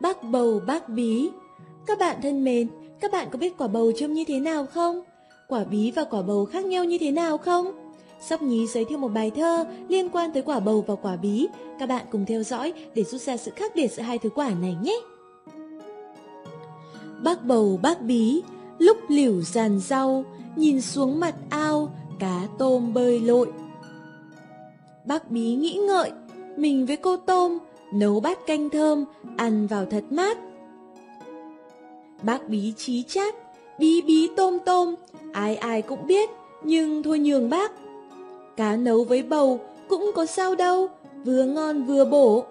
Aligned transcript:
Bác 0.00 0.22
bầu 0.22 0.60
bác 0.66 0.88
bí 0.88 1.30
Các 1.86 1.98
bạn 1.98 2.16
thân 2.22 2.44
mến, 2.44 2.68
các 3.00 3.12
bạn 3.12 3.28
có 3.30 3.38
biết 3.38 3.58
quả 3.58 3.68
bầu 3.68 3.92
trông 3.96 4.14
như 4.14 4.24
thế 4.24 4.40
nào 4.40 4.66
không? 4.66 5.00
Quả 5.48 5.64
bí 5.64 5.90
và 5.90 6.04
quả 6.04 6.22
bầu 6.22 6.44
khác 6.44 6.64
nhau 6.64 6.84
như 6.84 6.98
thế 6.98 7.10
nào 7.10 7.38
không? 7.38 7.72
Sóc 8.20 8.42
Nhí 8.42 8.66
giới 8.66 8.84
thiệu 8.84 8.98
một 8.98 9.08
bài 9.08 9.30
thơ 9.36 9.64
liên 9.88 10.08
quan 10.08 10.32
tới 10.32 10.42
quả 10.42 10.60
bầu 10.60 10.84
và 10.86 10.94
quả 10.94 11.16
bí. 11.16 11.46
Các 11.78 11.88
bạn 11.88 12.06
cùng 12.10 12.26
theo 12.26 12.42
dõi 12.42 12.72
để 12.94 13.04
rút 13.04 13.20
ra 13.20 13.36
sự 13.36 13.50
khác 13.56 13.72
biệt 13.74 13.88
giữa 13.88 14.02
hai 14.02 14.18
thứ 14.18 14.30
quả 14.34 14.50
này 14.60 14.76
nhé. 14.82 15.00
Bác 17.22 17.44
bầu 17.44 17.78
bác 17.82 18.00
bí, 18.00 18.42
lúc 18.78 18.96
liều 19.08 19.40
giàn 19.40 19.80
rau, 19.80 20.24
nhìn 20.56 20.80
xuống 20.80 21.20
mặt 21.20 21.34
ao, 21.50 21.94
cá 22.18 22.46
tôm 22.58 22.94
bơi 22.94 23.20
lội. 23.20 23.52
Bác 25.04 25.30
bí 25.30 25.54
nghĩ 25.54 25.74
ngợi, 25.74 26.10
mình 26.56 26.86
với 26.86 26.96
cô 26.96 27.16
tôm, 27.16 27.58
nấu 27.92 28.20
bát 28.20 28.46
canh 28.46 28.70
thơm, 28.70 29.04
ăn 29.36 29.66
vào 29.66 29.86
thật 29.86 30.04
mát. 30.10 30.38
Bác 32.22 32.48
bí 32.48 32.72
trí 32.76 33.02
chát, 33.02 33.34
bí 33.78 34.02
bí 34.02 34.28
tôm 34.36 34.58
tôm, 34.64 34.94
ai 35.32 35.56
ai 35.56 35.82
cũng 35.82 36.06
biết, 36.06 36.30
nhưng 36.62 37.02
thôi 37.02 37.18
nhường 37.18 37.50
bác. 37.50 37.72
Cá 38.56 38.76
nấu 38.76 39.04
với 39.04 39.22
bầu 39.22 39.60
cũng 39.88 40.10
có 40.14 40.26
sao 40.26 40.54
đâu, 40.54 40.88
vừa 41.24 41.44
ngon 41.44 41.84
vừa 41.84 42.04
bổ. 42.04 42.44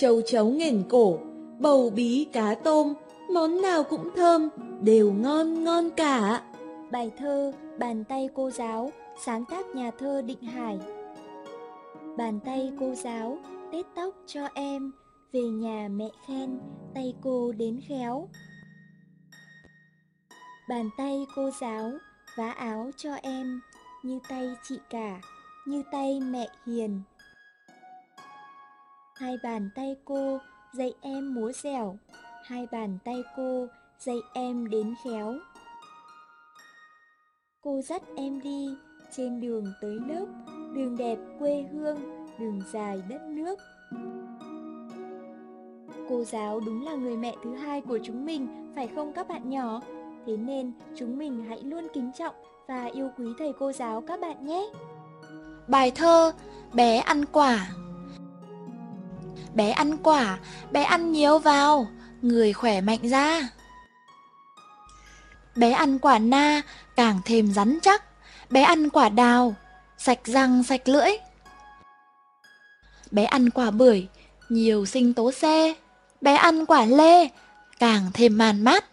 Châu 0.00 0.20
chấu 0.20 0.46
nghển 0.46 0.82
cổ, 0.88 1.18
bầu 1.58 1.90
bí 1.90 2.26
cá 2.32 2.54
tôm, 2.54 2.94
món 3.30 3.62
nào 3.62 3.82
cũng 3.82 4.08
thơm, 4.16 4.48
đều 4.80 5.12
ngon 5.12 5.64
ngon 5.64 5.90
cả. 5.90 6.42
Bài 6.90 7.10
thơ 7.18 7.52
Bàn 7.78 8.04
tay 8.04 8.28
cô 8.34 8.50
giáo, 8.50 8.92
sáng 9.24 9.44
tác 9.44 9.66
nhà 9.74 9.90
thơ 9.98 10.22
Định 10.22 10.42
Hải. 10.42 10.78
Bàn 12.16 12.40
tay 12.44 12.72
cô 12.80 12.94
giáo, 12.94 13.38
tết 13.72 13.86
tóc 13.94 14.14
cho 14.26 14.48
em, 14.54 14.92
về 15.32 15.40
nhà 15.40 15.88
mẹ 15.90 16.08
khen, 16.26 16.58
tay 16.94 17.14
cô 17.22 17.52
đến 17.52 17.80
khéo. 17.88 18.28
Bàn 20.68 20.90
tay 20.96 21.26
cô 21.34 21.50
giáo, 21.50 21.92
vá 22.36 22.50
áo 22.50 22.90
cho 22.96 23.14
em, 23.14 23.60
như 24.02 24.18
tay 24.28 24.56
chị 24.62 24.78
cả, 24.90 25.20
như 25.66 25.82
tay 25.92 26.20
mẹ 26.20 26.48
hiền. 26.66 27.02
Hai 29.16 29.36
bàn 29.42 29.70
tay 29.74 29.96
cô 30.04 30.38
dạy 30.72 30.94
em 31.00 31.34
múa 31.34 31.52
dẻo, 31.52 31.98
hai 32.44 32.66
bàn 32.72 32.98
tay 33.04 33.24
cô 33.36 33.66
dạy 33.98 34.18
em 34.34 34.70
đến 34.70 34.94
khéo. 35.04 35.34
Cô 37.60 37.82
dắt 37.82 38.02
em 38.16 38.40
đi 38.40 38.76
trên 39.16 39.40
đường 39.40 39.72
tới 39.80 39.98
lớp, 40.06 40.26
đường 40.74 40.96
đẹp 40.96 41.18
quê 41.38 41.64
hương, 41.72 42.28
đường 42.38 42.62
dài 42.72 43.02
đất 43.08 43.20
nước. 43.22 43.58
Cô 46.08 46.24
giáo 46.24 46.60
đúng 46.60 46.84
là 46.84 46.94
người 46.94 47.16
mẹ 47.16 47.34
thứ 47.44 47.54
hai 47.54 47.80
của 47.80 47.98
chúng 48.02 48.26
mình, 48.26 48.72
phải 48.76 48.88
không 48.94 49.12
các 49.12 49.28
bạn 49.28 49.50
nhỏ? 49.50 49.80
Thế 50.26 50.36
nên 50.36 50.72
chúng 50.96 51.18
mình 51.18 51.44
hãy 51.48 51.62
luôn 51.62 51.86
kính 51.94 52.10
trọng 52.18 52.34
và 52.68 52.84
yêu 52.84 53.10
quý 53.18 53.24
thầy 53.38 53.52
cô 53.58 53.72
giáo 53.72 54.04
các 54.06 54.20
bạn 54.20 54.46
nhé. 54.46 54.70
Bài 55.68 55.90
thơ 55.90 56.32
Bé 56.72 56.96
ăn 56.96 57.24
quả 57.32 57.68
Bé 59.56 59.70
ăn 59.70 59.96
quả, 60.02 60.38
bé 60.70 60.82
ăn 60.82 61.12
nhiều 61.12 61.38
vào, 61.38 61.86
người 62.22 62.52
khỏe 62.52 62.80
mạnh 62.80 63.08
ra. 63.08 63.48
Bé 65.56 65.70
ăn 65.70 65.98
quả 65.98 66.18
na, 66.18 66.62
càng 66.96 67.20
thêm 67.24 67.52
rắn 67.52 67.78
chắc. 67.82 68.02
Bé 68.50 68.62
ăn 68.62 68.90
quả 68.90 69.08
đào, 69.08 69.54
sạch 69.98 70.18
răng 70.24 70.62
sạch 70.62 70.88
lưỡi. 70.88 71.10
Bé 73.10 73.24
ăn 73.24 73.50
quả 73.50 73.70
bưởi, 73.70 74.08
nhiều 74.48 74.86
sinh 74.86 75.14
tố 75.14 75.30
C. 75.30 75.42
Bé 76.20 76.34
ăn 76.34 76.66
quả 76.66 76.84
lê, 76.84 77.28
càng 77.78 78.10
thêm 78.14 78.38
màn 78.38 78.64
mát. 78.64 78.84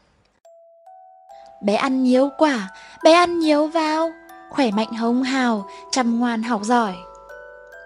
Bé 1.64 1.76
ăn 1.76 2.04
nhiều 2.04 2.30
quả, 2.38 2.70
bé 3.04 3.14
ăn 3.14 3.40
nhiều 3.40 3.68
vào, 3.68 4.12
khỏe 4.50 4.72
mạnh 4.72 4.94
hồng 4.94 5.24
hào, 5.24 5.70
chăm 5.92 6.20
ngoan 6.20 6.44
học 6.44 6.62
giỏi. 6.64 6.96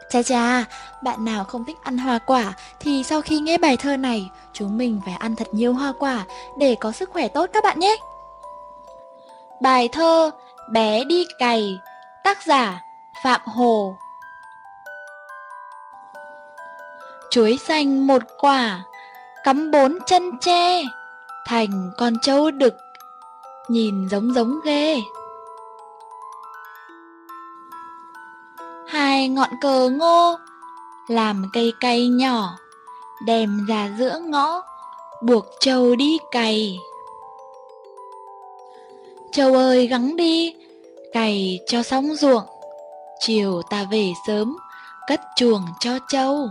Cha 0.09 0.23
cha, 0.23 0.65
bạn 1.03 1.25
nào 1.25 1.43
không 1.43 1.65
thích 1.65 1.77
ăn 1.83 1.97
hoa 1.97 2.19
quả 2.19 2.53
thì 2.79 3.03
sau 3.03 3.21
khi 3.21 3.39
nghe 3.39 3.57
bài 3.57 3.77
thơ 3.77 3.97
này, 3.97 4.29
chúng 4.53 4.77
mình 4.77 5.01
phải 5.05 5.13
ăn 5.13 5.35
thật 5.35 5.47
nhiều 5.51 5.73
hoa 5.73 5.93
quả 5.99 6.25
để 6.57 6.75
có 6.79 6.91
sức 6.91 7.09
khỏe 7.09 7.27
tốt 7.27 7.49
các 7.53 7.63
bạn 7.63 7.79
nhé. 7.79 7.97
Bài 9.61 9.89
thơ 9.91 10.31
Bé 10.71 11.03
đi 11.03 11.27
cày, 11.39 11.79
tác 12.23 12.37
giả 12.43 12.81
Phạm 13.23 13.41
Hồ 13.45 13.97
Chuối 17.29 17.57
xanh 17.57 18.07
một 18.07 18.21
quả, 18.37 18.83
cắm 19.43 19.71
bốn 19.71 19.97
chân 20.05 20.37
tre, 20.41 20.83
thành 21.45 21.91
con 21.97 22.13
trâu 22.21 22.51
đực, 22.51 22.73
nhìn 23.67 24.09
giống 24.09 24.33
giống 24.33 24.59
ghê. 24.63 25.01
Hai 28.87 29.29
ngọn 29.29 29.49
cờ 29.61 29.89
ngô, 29.89 30.35
làm 31.07 31.43
cây 31.53 31.73
cây 31.79 32.07
nhỏ, 32.07 32.57
đem 33.25 33.65
ra 33.65 33.89
giữa 33.97 34.19
ngõ, 34.25 34.61
buộc 35.21 35.45
trâu 35.59 35.95
đi 35.95 36.17
cày. 36.31 36.79
Châu 39.37 39.53
ơi 39.53 39.87
gắng 39.87 40.15
đi, 40.15 40.55
cày 41.13 41.59
cho 41.67 41.83
xong 41.83 42.15
ruộng, 42.15 42.45
chiều 43.19 43.61
ta 43.69 43.83
về 43.83 44.13
sớm, 44.27 44.57
cất 45.07 45.21
chuồng 45.35 45.65
cho 45.79 45.99
châu. 46.07 46.49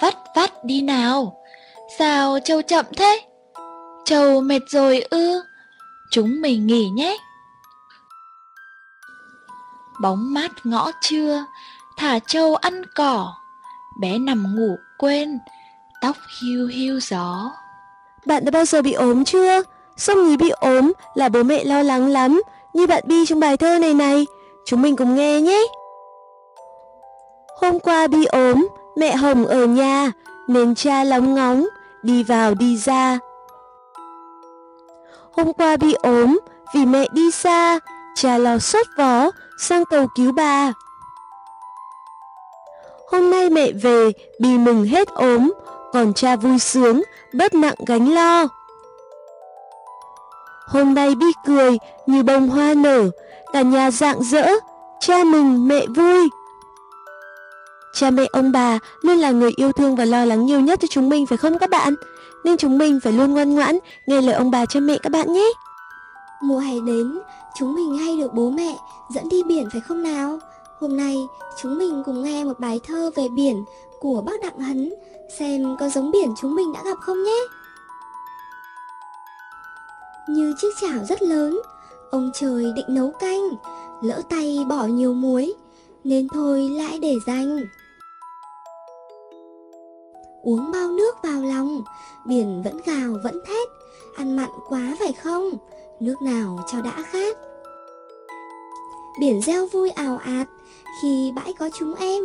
Vắt 0.00 0.14
vắt 0.34 0.64
đi 0.64 0.82
nào, 0.82 1.42
sao 1.98 2.38
châu 2.44 2.62
chậm 2.62 2.84
thế? 2.96 3.22
Châu 4.04 4.40
mệt 4.40 4.62
rồi 4.68 5.00
ư, 5.00 5.42
chúng 6.10 6.40
mình 6.40 6.66
nghỉ 6.66 6.88
nhé. 6.88 7.16
Bóng 10.02 10.32
mát 10.34 10.50
ngõ 10.64 10.90
trưa, 11.00 11.44
thả 11.96 12.18
châu 12.18 12.54
ăn 12.54 12.82
cỏ, 12.94 13.34
bé 14.00 14.18
nằm 14.18 14.56
ngủ 14.56 14.76
quên, 14.98 15.38
tóc 16.00 16.16
hiu 16.40 16.66
hiu 16.66 17.00
gió. 17.00 17.50
Bạn 18.26 18.44
đã 18.44 18.50
bao 18.50 18.64
giờ 18.64 18.82
bị 18.82 18.92
ốm 18.92 19.24
chưa? 19.24 19.62
Sông 19.96 20.28
nhí 20.28 20.36
bị 20.36 20.50
ốm 20.50 20.92
là 21.14 21.28
bố 21.28 21.42
mẹ 21.42 21.64
lo 21.64 21.82
lắng 21.82 22.06
lắm, 22.06 22.42
như 22.74 22.86
bạn 22.86 23.02
Bi 23.06 23.26
trong 23.26 23.40
bài 23.40 23.56
thơ 23.56 23.78
này 23.78 23.94
này. 23.94 24.26
Chúng 24.64 24.82
mình 24.82 24.96
cùng 24.96 25.14
nghe 25.14 25.40
nhé. 25.40 25.62
Hôm 27.60 27.80
qua 27.80 28.06
Bi 28.06 28.24
ốm, 28.24 28.68
mẹ 28.96 29.16
Hồng 29.16 29.46
ở 29.46 29.64
nhà, 29.64 30.12
nên 30.48 30.74
cha 30.74 31.04
lóng 31.04 31.34
ngóng, 31.34 31.66
đi 32.02 32.22
vào 32.22 32.54
đi 32.54 32.76
ra. 32.76 33.18
Hôm 35.32 35.52
qua 35.52 35.76
Bi 35.76 35.94
ốm, 35.94 36.38
vì 36.74 36.86
mẹ 36.86 37.06
đi 37.12 37.30
xa, 37.30 37.78
cha 38.14 38.38
lo 38.38 38.58
sốt 38.58 38.86
vó, 38.98 39.30
sang 39.58 39.84
cầu 39.84 40.06
cứu 40.16 40.32
bà. 40.32 40.72
Hôm 43.10 43.30
nay 43.30 43.50
mẹ 43.50 43.72
về, 43.72 44.12
Bi 44.40 44.58
mừng 44.58 44.84
hết 44.84 45.08
ốm, 45.08 45.52
còn 45.92 46.14
cha 46.14 46.36
vui 46.36 46.58
sướng, 46.58 47.02
bớt 47.32 47.54
nặng 47.54 47.74
gánh 47.86 48.14
lo. 48.14 48.48
Hôm 50.66 50.94
nay 50.94 51.14
Bi 51.14 51.26
cười 51.46 51.78
như 52.06 52.22
bông 52.22 52.48
hoa 52.48 52.74
nở, 52.74 53.10
cả 53.52 53.62
nhà 53.62 53.90
rạng 53.90 54.22
rỡ, 54.22 54.46
cha 55.00 55.24
mừng 55.24 55.68
mẹ 55.68 55.86
vui. 55.86 56.28
Cha 57.94 58.10
mẹ 58.10 58.26
ông 58.32 58.52
bà 58.52 58.78
luôn 59.02 59.16
là 59.16 59.30
người 59.30 59.50
yêu 59.56 59.72
thương 59.72 59.96
và 59.96 60.04
lo 60.04 60.24
lắng 60.24 60.46
nhiều 60.46 60.60
nhất 60.60 60.80
cho 60.82 60.88
chúng 60.90 61.08
mình 61.08 61.26
phải 61.26 61.38
không 61.38 61.58
các 61.58 61.70
bạn? 61.70 61.94
Nên 62.44 62.56
chúng 62.56 62.78
mình 62.78 63.00
phải 63.04 63.12
luôn 63.12 63.34
ngoan 63.34 63.54
ngoãn, 63.54 63.78
nghe 64.06 64.20
lời 64.20 64.34
ông 64.34 64.50
bà 64.50 64.66
cha 64.66 64.80
mẹ 64.80 64.98
các 65.02 65.12
bạn 65.12 65.32
nhé. 65.32 65.52
Mùa 66.42 66.58
hè 66.58 66.74
đến, 66.86 67.18
chúng 67.58 67.74
mình 67.74 67.98
hay 67.98 68.16
được 68.16 68.34
bố 68.34 68.50
mẹ 68.50 68.76
dẫn 69.14 69.28
đi 69.28 69.42
biển 69.42 69.68
phải 69.72 69.80
không 69.80 70.02
nào? 70.02 70.38
Hôm 70.80 70.96
nay 70.96 71.16
chúng 71.62 71.78
mình 71.78 72.02
cùng 72.06 72.22
nghe 72.22 72.44
một 72.44 72.60
bài 72.60 72.80
thơ 72.86 73.10
về 73.16 73.28
biển 73.28 73.64
của 74.00 74.22
bác 74.26 74.40
Đặng 74.42 74.58
Hấn 74.58 74.92
xem 75.38 75.76
có 75.80 75.88
giống 75.88 76.10
biển 76.10 76.34
chúng 76.40 76.54
mình 76.54 76.72
đã 76.72 76.82
gặp 76.84 76.98
không 77.00 77.22
nhé. 77.22 77.40
Như 80.28 80.54
chiếc 80.58 80.68
chảo 80.80 81.04
rất 81.08 81.22
lớn, 81.22 81.60
ông 82.10 82.30
trời 82.34 82.72
định 82.76 82.86
nấu 82.88 83.12
canh, 83.20 83.48
lỡ 84.02 84.22
tay 84.28 84.58
bỏ 84.68 84.84
nhiều 84.84 85.14
muối, 85.14 85.54
nên 86.04 86.28
thôi 86.28 86.68
lại 86.68 86.98
để 86.98 87.14
dành. 87.26 87.58
Uống 90.42 90.70
bao 90.72 90.88
nước 90.88 91.16
vào 91.22 91.42
lòng, 91.42 91.82
biển 92.26 92.62
vẫn 92.64 92.80
gào 92.86 93.16
vẫn 93.24 93.40
thét, 93.46 93.68
ăn 94.16 94.36
mặn 94.36 94.50
quá 94.68 94.96
phải 94.98 95.12
không? 95.12 95.50
Nước 96.00 96.22
nào 96.22 96.58
cho 96.72 96.80
đã 96.80 97.02
khát. 97.02 97.36
Biển 99.20 99.40
reo 99.40 99.66
vui 99.66 99.90
ảo 99.90 100.16
ạt 100.16 100.48
khi 101.02 101.32
bãi 101.36 101.52
có 101.52 101.70
chúng 101.78 101.94
em, 101.94 102.24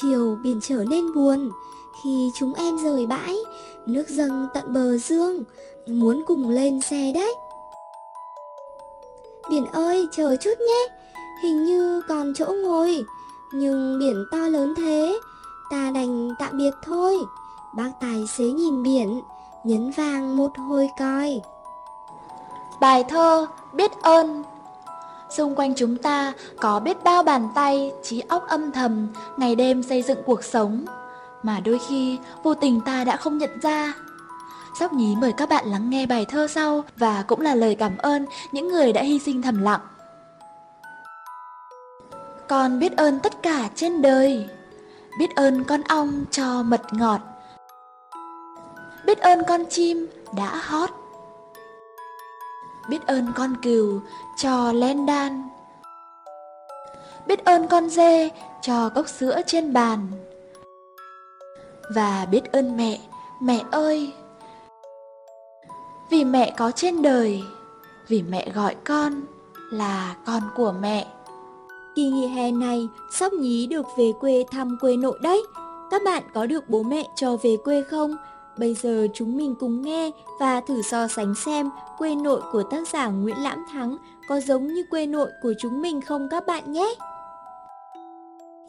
Chiều 0.00 0.38
biển 0.42 0.60
trở 0.62 0.84
nên 0.84 1.14
buồn 1.14 1.50
Khi 2.02 2.30
chúng 2.34 2.54
em 2.54 2.78
rời 2.78 3.06
bãi 3.06 3.36
Nước 3.86 4.08
dâng 4.08 4.48
tận 4.54 4.72
bờ 4.72 4.98
dương 4.98 5.44
Muốn 5.86 6.22
cùng 6.26 6.50
lên 6.50 6.80
xe 6.80 7.12
đấy 7.14 7.34
Biển 9.50 9.66
ơi 9.66 10.06
chờ 10.12 10.36
chút 10.36 10.60
nhé 10.60 10.88
Hình 11.42 11.64
như 11.64 12.02
còn 12.08 12.32
chỗ 12.34 12.46
ngồi 12.64 13.04
Nhưng 13.52 13.98
biển 13.98 14.24
to 14.30 14.38
lớn 14.38 14.74
thế, 14.76 15.20
ta 15.70 15.90
đành 15.94 16.30
tạm 16.38 16.58
biệt 16.58 16.70
thôi. 16.82 17.18
Bác 17.76 17.90
tài 18.00 18.26
xế 18.26 18.44
nhìn 18.44 18.82
biển, 18.82 19.20
nhấn 19.64 19.90
vàng 19.90 20.36
một 20.36 20.50
hồi 20.58 20.88
coi. 20.98 21.40
Bài 22.80 23.04
thơ 23.08 23.46
Biết 23.72 23.92
ơn 24.02 24.42
Xung 25.36 25.54
quanh 25.54 25.74
chúng 25.74 25.96
ta 25.96 26.32
có 26.60 26.80
biết 26.80 27.04
bao 27.04 27.22
bàn 27.22 27.48
tay, 27.54 27.92
trí 28.02 28.20
óc 28.28 28.48
âm 28.48 28.72
thầm, 28.72 29.08
ngày 29.36 29.54
đêm 29.54 29.82
xây 29.82 30.02
dựng 30.02 30.18
cuộc 30.26 30.44
sống. 30.44 30.84
Mà 31.42 31.60
đôi 31.60 31.78
khi 31.88 32.18
vô 32.42 32.54
tình 32.54 32.80
ta 32.80 33.04
đã 33.04 33.16
không 33.16 33.38
nhận 33.38 33.60
ra. 33.62 33.92
Sóc 34.80 34.92
nhí 34.92 35.16
mời 35.16 35.32
các 35.36 35.48
bạn 35.48 35.66
lắng 35.66 35.90
nghe 35.90 36.06
bài 36.06 36.26
thơ 36.28 36.46
sau 36.46 36.84
và 36.96 37.24
cũng 37.28 37.40
là 37.40 37.54
lời 37.54 37.74
cảm 37.74 37.96
ơn 37.98 38.26
những 38.52 38.68
người 38.68 38.92
đã 38.92 39.02
hy 39.02 39.18
sinh 39.18 39.42
thầm 39.42 39.62
lặng. 39.62 39.80
Con 42.48 42.78
biết 42.78 42.96
ơn 42.96 43.20
tất 43.20 43.42
cả 43.42 43.68
trên 43.74 44.02
đời, 44.02 44.48
biết 45.18 45.36
ơn 45.36 45.64
con 45.64 45.82
ong 45.82 46.24
cho 46.30 46.62
mật 46.62 46.82
ngọt, 46.92 47.20
biết 49.06 49.18
ơn 49.18 49.42
con 49.48 49.64
chim 49.70 50.06
đã 50.36 50.56
hót 50.56 50.90
biết 52.88 53.06
ơn 53.06 53.32
con 53.36 53.56
cừu 53.62 54.00
cho 54.36 54.72
len 54.72 55.06
đan. 55.06 55.48
Biết 57.26 57.44
ơn 57.44 57.68
con 57.68 57.88
dê 57.88 58.30
cho 58.62 58.88
cốc 58.88 59.08
sữa 59.08 59.40
trên 59.46 59.72
bàn. 59.72 60.06
Và 61.94 62.26
biết 62.30 62.52
ơn 62.52 62.76
mẹ 62.76 62.98
mẹ 63.40 63.62
ơi. 63.70 64.12
Vì 66.10 66.24
mẹ 66.24 66.54
có 66.56 66.70
trên 66.70 67.02
đời, 67.02 67.42
vì 68.08 68.22
mẹ 68.22 68.50
gọi 68.54 68.76
con 68.84 69.22
là 69.72 70.16
con 70.26 70.42
của 70.56 70.72
mẹ. 70.80 71.06
Kỳ 71.94 72.08
nghỉ 72.08 72.26
hè 72.26 72.50
này 72.50 72.88
sóc 73.12 73.32
nhí 73.32 73.66
được 73.66 73.86
về 73.96 74.12
quê 74.20 74.44
thăm 74.50 74.78
quê 74.80 74.96
nội 74.96 75.18
đấy. 75.22 75.42
Các 75.90 76.02
bạn 76.04 76.22
có 76.34 76.46
được 76.46 76.68
bố 76.68 76.82
mẹ 76.82 77.08
cho 77.16 77.36
về 77.36 77.56
quê 77.64 77.82
không? 77.90 78.16
Bây 78.58 78.74
giờ 78.74 79.06
chúng 79.14 79.36
mình 79.36 79.54
cùng 79.60 79.82
nghe 79.82 80.10
và 80.40 80.60
thử 80.60 80.82
so 80.82 81.08
sánh 81.08 81.34
xem 81.34 81.70
quê 81.98 82.14
nội 82.14 82.40
của 82.52 82.62
tác 82.62 82.88
giả 82.88 83.08
Nguyễn 83.08 83.42
Lãm 83.42 83.64
Thắng 83.72 83.96
có 84.28 84.40
giống 84.40 84.66
như 84.66 84.84
quê 84.90 85.06
nội 85.06 85.30
của 85.42 85.52
chúng 85.58 85.82
mình 85.82 86.00
không 86.00 86.28
các 86.30 86.46
bạn 86.46 86.72
nhé. 86.72 86.94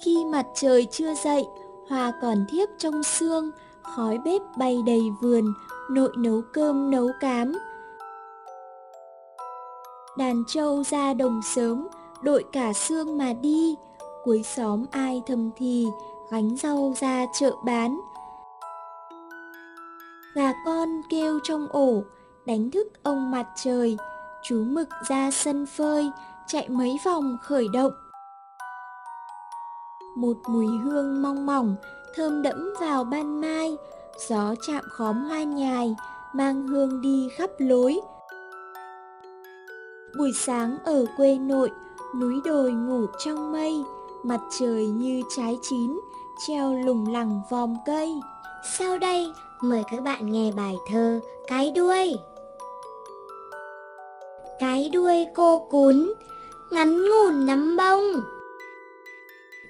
Khi 0.02 0.26
mặt 0.26 0.46
trời 0.56 0.88
chưa 0.92 1.14
dậy, 1.14 1.46
hoa 1.90 2.14
còn 2.22 2.46
thiếp 2.50 2.70
trong 2.78 3.04
sương, 3.04 3.52
khói 3.82 4.18
bếp 4.18 4.42
bay 4.58 4.78
đầy 4.86 5.02
vườn, 5.22 5.54
nội 5.92 6.12
nấu 6.18 6.42
cơm 6.54 6.92
nấu 6.92 7.10
cám. 7.20 7.54
Đàn 10.18 10.44
trâu 10.48 10.84
ra 10.84 11.14
đồng 11.14 11.42
sớm, 11.56 11.88
đội 12.22 12.44
cả 12.52 12.74
sương 12.74 13.18
mà 13.18 13.34
đi, 13.34 13.76
cuối 14.24 14.44
xóm 14.44 14.86
ai 14.92 15.22
thầm 15.26 15.50
thì, 15.56 15.88
gánh 16.32 16.56
rau 16.58 16.94
ra 17.00 17.26
chợ 17.40 17.52
bán 17.66 18.00
gà 20.36 20.54
con 20.66 21.02
kêu 21.10 21.40
trong 21.44 21.68
ổ, 21.72 22.04
đánh 22.46 22.72
thức 22.72 22.88
ông 23.04 23.32
mặt 23.32 23.48
trời, 23.56 23.98
chú 24.44 24.64
mực 24.64 24.90
ra 25.08 25.32
sân 25.32 25.66
phơi, 25.66 26.12
chạy 26.48 26.70
mấy 26.70 26.98
vòng 27.06 27.38
khởi 27.42 27.68
động. 27.74 27.92
Một 30.16 30.38
mùi 30.50 30.68
hương 30.68 31.22
mong 31.22 31.46
mỏng, 31.46 31.76
thơm 32.16 32.42
đẫm 32.42 32.74
vào 32.82 33.04
ban 33.04 33.42
mai, 33.42 33.78
gió 34.28 34.56
chạm 34.68 34.84
khóm 34.90 35.24
hoa 35.26 35.44
nhài, 35.44 35.96
mang 36.34 36.68
hương 36.68 37.02
đi 37.02 37.30
khắp 37.38 37.50
lối. 37.58 38.00
Buổi 40.18 40.32
sáng 40.36 40.78
ở 40.86 41.06
quê 41.18 41.38
nội, 41.38 41.72
núi 42.20 42.42
đồi 42.46 42.72
ngủ 42.72 43.06
trong 43.26 43.52
mây, 43.52 43.84
mặt 44.24 44.42
trời 44.60 44.88
như 44.88 45.22
trái 45.36 45.58
chín, 45.62 46.00
treo 46.48 46.76
lủng 46.76 47.14
lẳng 47.14 47.42
vòm 47.50 47.76
cây. 47.86 48.14
Sau 48.78 48.98
đây, 48.98 49.34
mời 49.63 49.83
các 49.92 50.01
bạn 50.04 50.31
nghe 50.31 50.51
bài 50.51 50.75
thơ 50.92 51.19
Cái 51.48 51.71
đuôi. 51.71 52.15
Cái 54.60 54.89
đuôi 54.89 55.25
cô 55.36 55.68
cún, 55.71 56.13
ngắn 56.71 57.10
ngủn 57.10 57.45
nắm 57.45 57.77
bông. 57.77 58.21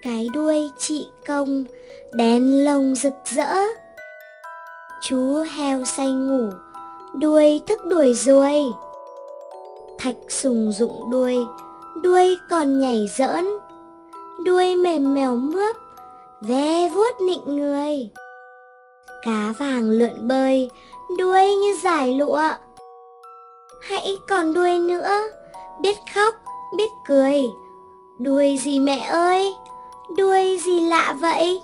Cái 0.01 0.29
đuôi 0.33 0.71
chị 0.77 1.07
công, 1.27 1.63
đen 2.13 2.65
lông 2.65 2.95
rực 2.95 3.13
rỡ. 3.25 3.55
Chú 5.01 5.43
heo 5.55 5.85
say 5.85 6.11
ngủ, 6.11 6.49
đuôi 7.19 7.61
thức 7.67 7.85
đuổi 7.85 8.13
ruồi. 8.13 8.63
Thạch 9.97 10.15
sùng 10.29 10.71
dụng 10.71 11.11
đuôi, 11.11 11.37
đuôi 12.03 12.37
còn 12.49 12.79
nhảy 12.79 13.09
giỡn. 13.17 13.45
Đuôi 14.45 14.75
mềm 14.75 15.13
mèo 15.13 15.35
mướp, 15.35 15.75
ve 16.41 16.89
vuốt 16.89 17.21
nịnh 17.21 17.57
người 17.57 18.09
cá 19.25 19.53
vàng 19.59 19.89
lượn 19.89 20.27
bơi, 20.27 20.69
đuôi 21.17 21.55
như 21.55 21.75
giải 21.83 22.13
lụa. 22.13 22.41
Hãy 23.81 24.17
còn 24.29 24.53
đuôi 24.53 24.79
nữa, 24.79 25.21
biết 25.81 25.97
khóc, 26.15 26.35
biết 26.77 26.89
cười. 27.07 27.41
Đuôi 28.19 28.57
gì 28.61 28.79
mẹ 28.79 28.99
ơi, 28.99 29.55
đuôi 30.17 30.59
gì 30.63 30.79
lạ 30.79 31.15
vậy? 31.21 31.61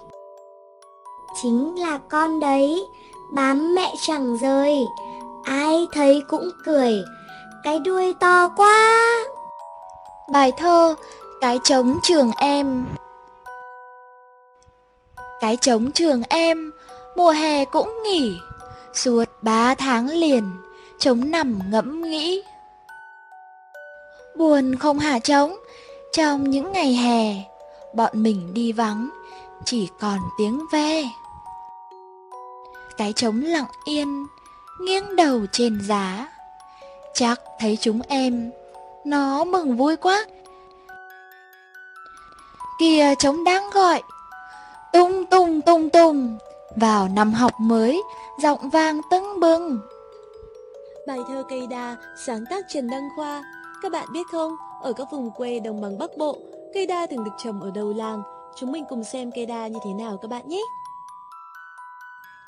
Chính 1.41 1.79
là 1.79 2.00
con 2.09 2.39
đấy, 2.39 2.88
bám 3.31 3.75
mẹ 3.75 3.94
chẳng 4.01 4.38
rời, 4.38 4.85
ai 5.44 5.88
thấy 5.91 6.23
cũng 6.27 6.50
cười, 6.65 7.03
cái 7.63 7.79
đuôi 7.79 8.13
to 8.19 8.47
quá. 8.47 9.00
Bài 10.31 10.51
thơ 10.57 10.95
Cái 11.41 11.59
trống 11.63 12.00
trường 12.03 12.31
em 12.38 12.85
Cái 15.39 15.57
trống 15.57 15.91
trường 15.91 16.21
em 16.29 16.71
mùa 17.19 17.31
hè 17.31 17.66
cũng 17.66 18.04
nghỉ, 18.04 18.39
suốt 18.94 19.25
ba 19.42 19.75
tháng 19.75 20.10
liền, 20.10 20.51
trống 21.00 21.31
nằm 21.31 21.60
ngẫm 21.71 22.01
nghĩ. 22.01 22.44
Buồn 24.36 24.75
không 24.75 25.00
hả 25.00 25.19
trống, 25.19 25.56
trong 26.12 26.50
những 26.50 26.71
ngày 26.71 26.94
hè, 26.94 27.36
bọn 27.94 28.24
mình 28.24 28.54
đi 28.54 28.71
vắng, 28.71 29.10
chỉ 29.66 29.88
còn 30.00 30.19
tiếng 30.38 30.62
ve. 30.71 31.04
Cái 32.98 33.13
trống 33.13 33.42
lặng 33.42 33.72
yên, 33.86 34.27
nghiêng 34.81 35.15
đầu 35.15 35.42
trên 35.51 35.81
giá, 35.81 36.27
chắc 37.13 37.42
thấy 37.60 37.77
chúng 37.81 38.01
em, 38.07 38.51
nó 39.06 39.44
mừng 39.44 39.77
vui 39.77 39.95
quá. 39.95 40.25
Kìa 42.80 43.15
trống 43.19 43.44
đang 43.44 43.69
gọi, 43.69 44.01
tung 44.94 45.25
tung 45.25 45.62
tung 45.62 45.89
tung 45.89 46.38
vào 46.75 47.07
năm 47.07 47.33
học 47.33 47.51
mới, 47.59 48.03
giọng 48.38 48.69
vang 48.69 49.01
tưng 49.11 49.39
bừng. 49.39 49.79
Bài 51.07 51.19
thơ 51.27 51.43
cây 51.49 51.67
đa 51.67 51.95
sáng 52.25 52.45
tác 52.49 52.65
Trần 52.69 52.89
Đăng 52.89 53.09
Khoa. 53.15 53.43
Các 53.81 53.91
bạn 53.91 54.07
biết 54.13 54.27
không, 54.31 54.55
ở 54.81 54.93
các 54.93 55.07
vùng 55.11 55.31
quê 55.31 55.59
đồng 55.59 55.81
bằng 55.81 55.97
Bắc 55.97 56.17
Bộ, 56.17 56.38
cây 56.73 56.88
đa 56.88 57.07
thường 57.07 57.23
được 57.23 57.31
trồng 57.38 57.61
ở 57.61 57.71
đầu 57.71 57.93
làng. 57.93 58.21
Chúng 58.55 58.71
mình 58.71 58.85
cùng 58.89 59.03
xem 59.03 59.31
cây 59.35 59.45
đa 59.45 59.67
như 59.67 59.79
thế 59.85 59.93
nào 59.93 60.17
các 60.21 60.27
bạn 60.27 60.47
nhé. 60.47 60.61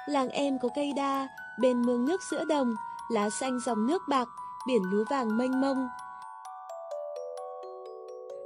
Làng 0.08 0.30
em 0.30 0.60
có 0.60 0.70
cây 0.76 0.94
đa, 0.96 1.28
bên 1.60 1.82
mương 1.82 2.06
nước 2.06 2.22
giữa 2.32 2.44
đồng, 2.44 2.76
lá 3.10 3.30
xanh 3.30 3.60
dòng 3.66 3.88
nước 3.88 4.02
bạc, 4.10 4.28
biển 4.68 4.82
lúa 4.92 5.04
vàng 5.10 5.38
mênh 5.38 5.62
mông. 5.62 5.90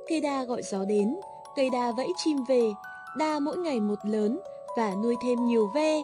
Cây 0.08 0.22
đa 0.22 0.44
gọi 0.44 0.62
gió 0.64 0.86
đến, 0.86 1.16
cây 1.56 1.70
đa 1.70 1.92
vẫy 1.92 2.08
chim 2.18 2.44
về, 2.48 2.74
đa 3.18 3.40
mỗi 3.40 3.58
ngày 3.58 3.80
một 3.80 4.00
lớn, 4.04 4.40
và 4.78 4.96
nuôi 5.04 5.16
thêm 5.22 5.46
nhiều 5.46 5.68
ve. 5.68 6.02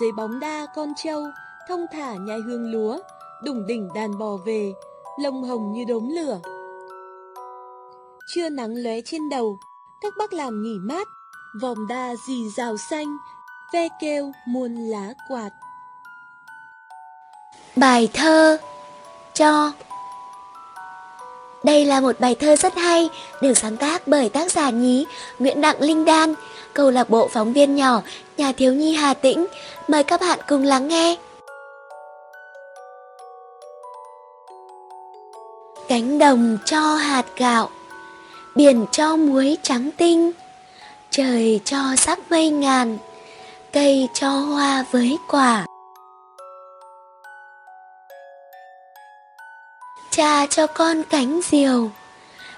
Dưới 0.00 0.12
bóng 0.12 0.40
đa 0.40 0.66
con 0.76 0.92
trâu, 0.96 1.24
thông 1.68 1.86
thả 1.92 2.14
nhai 2.14 2.38
hương 2.46 2.72
lúa, 2.72 2.98
đủng 3.44 3.66
đỉnh 3.66 3.88
đàn 3.94 4.18
bò 4.18 4.36
về, 4.46 4.74
lông 5.18 5.44
hồng 5.44 5.72
như 5.72 5.84
đốm 5.84 6.08
lửa. 6.08 6.40
Trưa 8.26 8.48
nắng 8.48 8.74
lóe 8.76 9.00
trên 9.04 9.28
đầu, 9.28 9.58
các 10.00 10.14
bác 10.18 10.32
làm 10.32 10.62
nghỉ 10.62 10.78
mát, 10.78 11.08
vòm 11.62 11.86
đa 11.88 12.14
dì 12.26 12.48
rào 12.56 12.76
xanh, 12.76 13.16
ve 13.72 13.88
kêu 14.00 14.32
muôn 14.46 14.74
lá 14.74 15.14
quạt. 15.28 15.50
Bài 17.76 18.08
thơ 18.12 18.58
Cho 19.34 19.72
đây 21.64 21.84
là 21.84 22.00
một 22.00 22.20
bài 22.20 22.34
thơ 22.34 22.56
rất 22.56 22.74
hay, 22.74 23.08
được 23.42 23.58
sáng 23.58 23.76
tác 23.76 24.08
bởi 24.08 24.28
tác 24.28 24.52
giả 24.52 24.70
nhí 24.70 25.06
Nguyễn 25.38 25.60
Đặng 25.60 25.80
Linh 25.80 26.04
Đan, 26.04 26.34
câu 26.72 26.90
lạc 26.90 27.10
bộ 27.10 27.28
phóng 27.32 27.52
viên 27.52 27.74
nhỏ, 27.76 28.02
nhà 28.36 28.52
thiếu 28.52 28.72
nhi 28.72 28.94
Hà 28.94 29.14
Tĩnh. 29.14 29.46
Mời 29.88 30.04
các 30.04 30.20
bạn 30.20 30.38
cùng 30.48 30.64
lắng 30.64 30.88
nghe. 30.88 31.16
Cánh 35.88 36.18
đồng 36.18 36.58
cho 36.64 36.80
hạt 36.80 37.24
gạo, 37.36 37.70
biển 38.54 38.86
cho 38.92 39.16
muối 39.16 39.56
trắng 39.62 39.90
tinh, 39.96 40.32
trời 41.10 41.60
cho 41.64 41.78
sắc 41.96 42.18
mây 42.30 42.50
ngàn, 42.50 42.98
cây 43.72 44.08
cho 44.14 44.28
hoa 44.28 44.84
với 44.90 45.16
quả. 45.28 45.66
Cha 50.18 50.46
cho 50.46 50.66
con 50.66 51.02
cánh 51.10 51.40
diều 51.50 51.90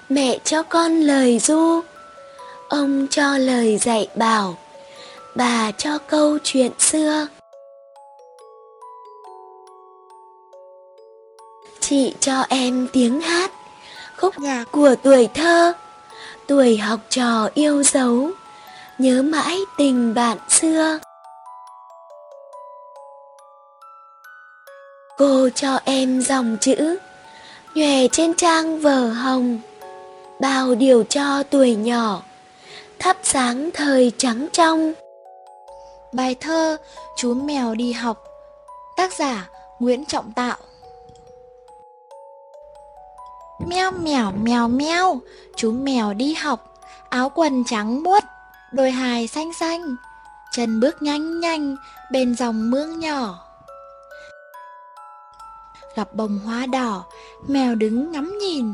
Mẹ 0.09 0.39
cho 0.43 0.63
con 0.63 0.91
lời 1.01 1.39
ru, 1.39 1.81
ông 2.69 3.07
cho 3.09 3.37
lời 3.37 3.77
dạy 3.77 4.07
bảo, 4.15 4.57
bà 5.35 5.71
cho 5.71 5.97
câu 5.97 6.37
chuyện 6.43 6.71
xưa. 6.79 7.27
Chị 11.79 12.15
cho 12.19 12.45
em 12.49 12.87
tiếng 12.93 13.21
hát, 13.21 13.51
khúc 14.17 14.39
nhạc 14.39 14.65
của 14.71 14.95
tuổi 15.03 15.27
thơ, 15.33 15.73
tuổi 16.47 16.77
học 16.77 16.99
trò 17.09 17.49
yêu 17.53 17.83
dấu, 17.83 18.29
nhớ 18.97 19.21
mãi 19.21 19.57
tình 19.77 20.13
bạn 20.13 20.37
xưa. 20.49 20.99
Cô 25.17 25.49
cho 25.55 25.79
em 25.85 26.21
dòng 26.21 26.57
chữ, 26.61 26.97
nhòe 27.75 28.07
trên 28.11 28.33
trang 28.33 28.79
vở 28.79 29.07
hồng, 29.07 29.59
bao 30.41 30.75
điều 30.75 31.03
cho 31.03 31.43
tuổi 31.43 31.75
nhỏ, 31.75 32.21
thắp 32.99 33.17
sáng 33.23 33.69
thời 33.73 34.11
trắng 34.17 34.47
trong. 34.51 34.93
Bài 36.11 36.35
thơ 36.35 36.77
Chú 37.15 37.33
mèo 37.33 37.75
đi 37.75 37.91
học 37.91 38.23
Tác 38.97 39.13
giả 39.13 39.49
Nguyễn 39.79 40.05
Trọng 40.05 40.31
Tạo 40.33 40.57
meo 43.67 43.91
mèo 43.91 44.31
mèo 44.31 44.67
meo 44.67 45.21
Chú 45.55 45.71
mèo 45.71 46.13
đi 46.13 46.33
học 46.33 46.73
Áo 47.09 47.31
quần 47.35 47.63
trắng 47.63 48.03
muốt 48.03 48.23
Đôi 48.71 48.91
hài 48.91 49.27
xanh 49.27 49.53
xanh 49.53 49.95
Chân 50.51 50.79
bước 50.79 51.01
nhanh 51.01 51.39
nhanh 51.39 51.75
Bên 52.11 52.35
dòng 52.35 52.71
mương 52.71 52.99
nhỏ 52.99 53.50
Gặp 55.95 56.13
bông 56.13 56.39
hoa 56.39 56.65
đỏ, 56.65 57.03
Mèo 57.47 57.75
đứng 57.75 58.11
ngắm 58.11 58.37
nhìn. 58.37 58.73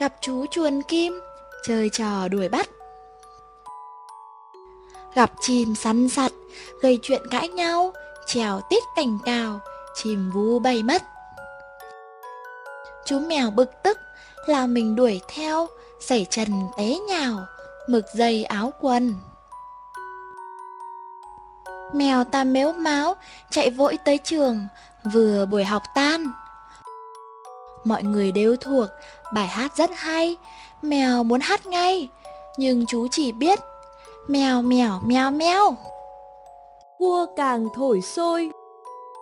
Gặp 0.00 0.14
chú 0.20 0.46
chuồn 0.46 0.82
kim, 0.82 1.20
Chơi 1.64 1.90
trò 1.92 2.28
đuổi 2.28 2.48
bắt. 2.48 2.68
Gặp 5.14 5.32
chim 5.40 5.74
săn 5.74 6.08
sặt, 6.08 6.32
Gây 6.82 6.98
chuyện 7.02 7.22
cãi 7.30 7.48
nhau, 7.48 7.92
Trèo 8.26 8.60
tít 8.70 8.82
cảnh 8.96 9.18
cào, 9.24 9.60
Chim 9.94 10.30
vú 10.30 10.58
bay 10.58 10.82
mất. 10.82 11.02
Chú 13.04 13.18
mèo 13.18 13.50
bực 13.50 13.70
tức, 13.82 13.98
Là 14.46 14.66
mình 14.66 14.96
đuổi 14.96 15.20
theo 15.28 15.66
Sẩy 16.00 16.26
trần 16.30 16.48
té 16.76 16.98
nhào, 17.08 17.46
Mực 17.88 18.04
dây 18.14 18.44
áo 18.44 18.72
quần. 18.80 19.14
Mèo 21.92 22.24
ta 22.24 22.44
mếu 22.44 22.72
máo 22.72 23.14
Chạy 23.50 23.70
vội 23.70 23.98
tới 24.04 24.18
trường 24.24 24.66
Vừa 25.12 25.46
buổi 25.46 25.64
học 25.64 25.82
tan. 25.94 26.32
Mọi 27.84 28.02
người 28.02 28.32
đều 28.32 28.56
thuộc, 28.56 28.86
Bài 29.34 29.46
hát 29.46 29.76
rất 29.76 29.90
hay. 29.94 30.36
Mèo 30.82 31.22
muốn 31.22 31.40
hát 31.40 31.66
ngay, 31.66 32.08
Nhưng 32.56 32.86
chú 32.86 33.06
chỉ 33.10 33.32
biết, 33.32 33.58
Mèo 34.26 34.62
mèo 34.62 35.00
mèo 35.04 35.30
mèo. 35.30 35.76
Cua 36.98 37.26
càng 37.36 37.68
thổi 37.74 38.00
sôi, 38.00 38.50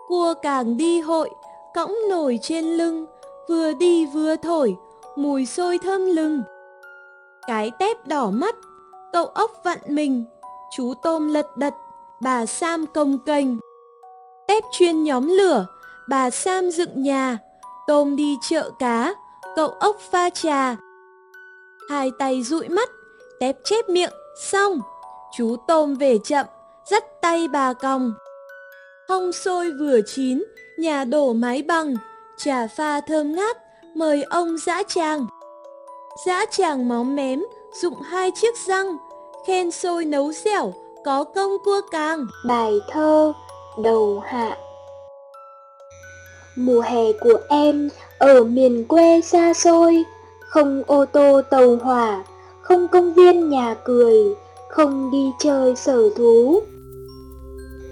Cua 0.08 0.34
càng 0.42 0.76
đi 0.76 1.00
hội, 1.00 1.30
Cõng 1.74 1.94
nổi 2.10 2.38
trên 2.42 2.64
lưng. 2.64 3.06
Vừa 3.48 3.72
đi 3.72 4.06
vừa 4.06 4.36
thổi, 4.36 4.76
Mùi 5.16 5.46
sôi 5.46 5.78
thơm 5.78 6.06
lừng. 6.06 6.42
Cái 7.46 7.70
tép 7.78 8.06
đỏ 8.06 8.30
mắt, 8.30 8.54
Cậu 9.12 9.26
ốc 9.26 9.50
vặn 9.64 9.78
mình. 9.88 10.24
Chú 10.76 10.94
tôm 11.02 11.28
lật 11.28 11.56
đật, 11.56 11.74
Bà 12.20 12.46
Sam 12.46 12.86
công 12.86 13.18
kênh 13.18 13.46
Tép 14.48 14.64
chuyên 14.72 15.04
nhóm 15.04 15.28
lửa 15.28 15.66
Bà 16.08 16.30
Sam 16.30 16.70
dựng 16.70 17.02
nhà, 17.02 17.38
Tôm 17.86 18.16
đi 18.16 18.36
chợ 18.42 18.70
cá, 18.78 19.14
Cậu 19.56 19.68
ốc 19.68 19.96
pha 20.10 20.30
trà. 20.30 20.76
Hai 21.90 22.10
tay 22.18 22.42
dụi 22.42 22.68
mắt, 22.68 22.90
Tép 23.40 23.56
chép 23.64 23.88
miệng, 23.88 24.12
Xong. 24.40 24.80
Chú 25.36 25.56
tôm 25.68 25.94
về 25.94 26.18
chậm, 26.24 26.46
Dắt 26.90 27.04
tay 27.22 27.48
bà 27.48 27.72
còng. 27.72 28.14
Hông 29.08 29.32
sôi 29.32 29.70
vừa 29.80 30.00
chín, 30.06 30.44
Nhà 30.78 31.04
đổ 31.04 31.32
mái 31.32 31.62
bằng. 31.62 31.94
Trà 32.36 32.66
pha 32.66 33.00
thơm 33.00 33.34
ngát, 33.34 33.56
Mời 33.94 34.22
ông 34.22 34.58
dã 34.58 34.82
tràng. 34.88 35.26
Dã 36.26 36.44
tràng 36.50 36.88
móm 36.88 37.16
mém 37.16 37.44
Dụng 37.82 38.00
hai 38.00 38.30
chiếc 38.34 38.54
răng. 38.66 38.96
Khen 39.46 39.70
sôi 39.70 40.04
nấu 40.04 40.32
dẻo, 40.32 40.74
Có 41.04 41.24
công 41.24 41.56
cua 41.64 41.80
càng. 41.90 42.26
Bài 42.48 42.78
thơ 42.90 43.32
Đầu 43.82 44.22
hạ 44.26 44.56
Mùa 46.56 46.80
hè 46.80 47.12
của 47.12 47.38
em 47.48 47.88
ở 48.18 48.44
miền 48.44 48.84
quê 48.84 49.20
xa 49.20 49.54
xôi, 49.54 50.04
không 50.40 50.82
ô 50.86 51.04
tô 51.04 51.40
tàu 51.50 51.76
hỏa, 51.76 52.24
không 52.60 52.88
công 52.88 53.14
viên 53.14 53.48
nhà 53.48 53.74
cười, 53.84 54.18
không 54.68 55.10
đi 55.10 55.30
chơi 55.40 55.76
sở 55.76 56.10
thú. 56.16 56.60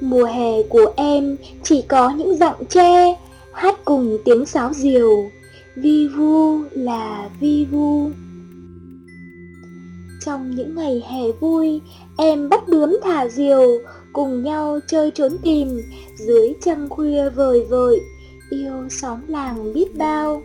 Mùa 0.01 0.25
hè 0.25 0.63
của 0.63 0.93
em 0.97 1.37
chỉ 1.63 1.83
có 1.83 2.11
những 2.11 2.37
giọng 2.37 2.65
tre, 2.69 3.17
hát 3.53 3.85
cùng 3.85 4.19
tiếng 4.25 4.47
sáo 4.47 4.73
diều, 4.73 5.11
vi 5.77 6.09
vu 6.09 6.59
là 6.71 7.31
vi 7.41 7.67
vu. 7.71 8.11
Trong 10.25 10.51
những 10.51 10.75
ngày 10.75 11.05
hè 11.11 11.33
vui, 11.41 11.81
em 12.19 12.49
bắt 12.49 12.69
bướm 12.69 12.99
thả 13.03 13.29
diều, 13.29 13.67
cùng 14.13 14.43
nhau 14.43 14.79
chơi 14.89 15.11
trốn 15.11 15.33
tìm, 15.43 15.83
dưới 16.19 16.55
trăng 16.65 16.89
khuya 16.89 17.29
vời 17.29 17.67
vợi, 17.71 18.01
yêu 18.53 18.89
xóm 18.91 19.21
làng 19.29 19.73
biết 19.73 19.97
bao. 19.99 20.43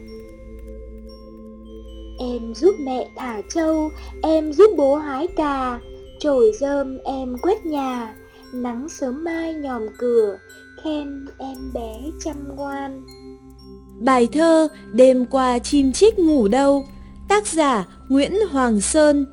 Em 2.19 2.53
giúp 2.55 2.75
mẹ 2.79 3.09
thả 3.15 3.41
trâu, 3.49 3.91
em 4.23 4.53
giúp 4.53 4.71
bố 4.77 4.95
hái 4.95 5.27
cà, 5.27 5.79
trồi 6.19 6.51
rơm 6.59 6.97
em 7.05 7.37
quét 7.41 7.65
nhà, 7.65 8.15
nắng 8.53 8.89
sớm 8.89 9.23
mai 9.23 9.53
nhòm 9.53 9.81
cửa, 9.97 10.37
khen 10.83 11.25
em 11.37 11.57
bé 11.73 12.11
chăm 12.23 12.55
ngoan. 12.55 13.03
Bài 13.99 14.27
thơ 14.31 14.67
Đêm 14.93 15.25
qua 15.25 15.59
chim 15.59 15.91
chích 15.91 16.19
ngủ 16.19 16.47
đâu 16.47 16.85
Tác 17.29 17.47
giả 17.47 17.85
Nguyễn 18.09 18.33
Hoàng 18.49 18.81
Sơn 18.81 19.25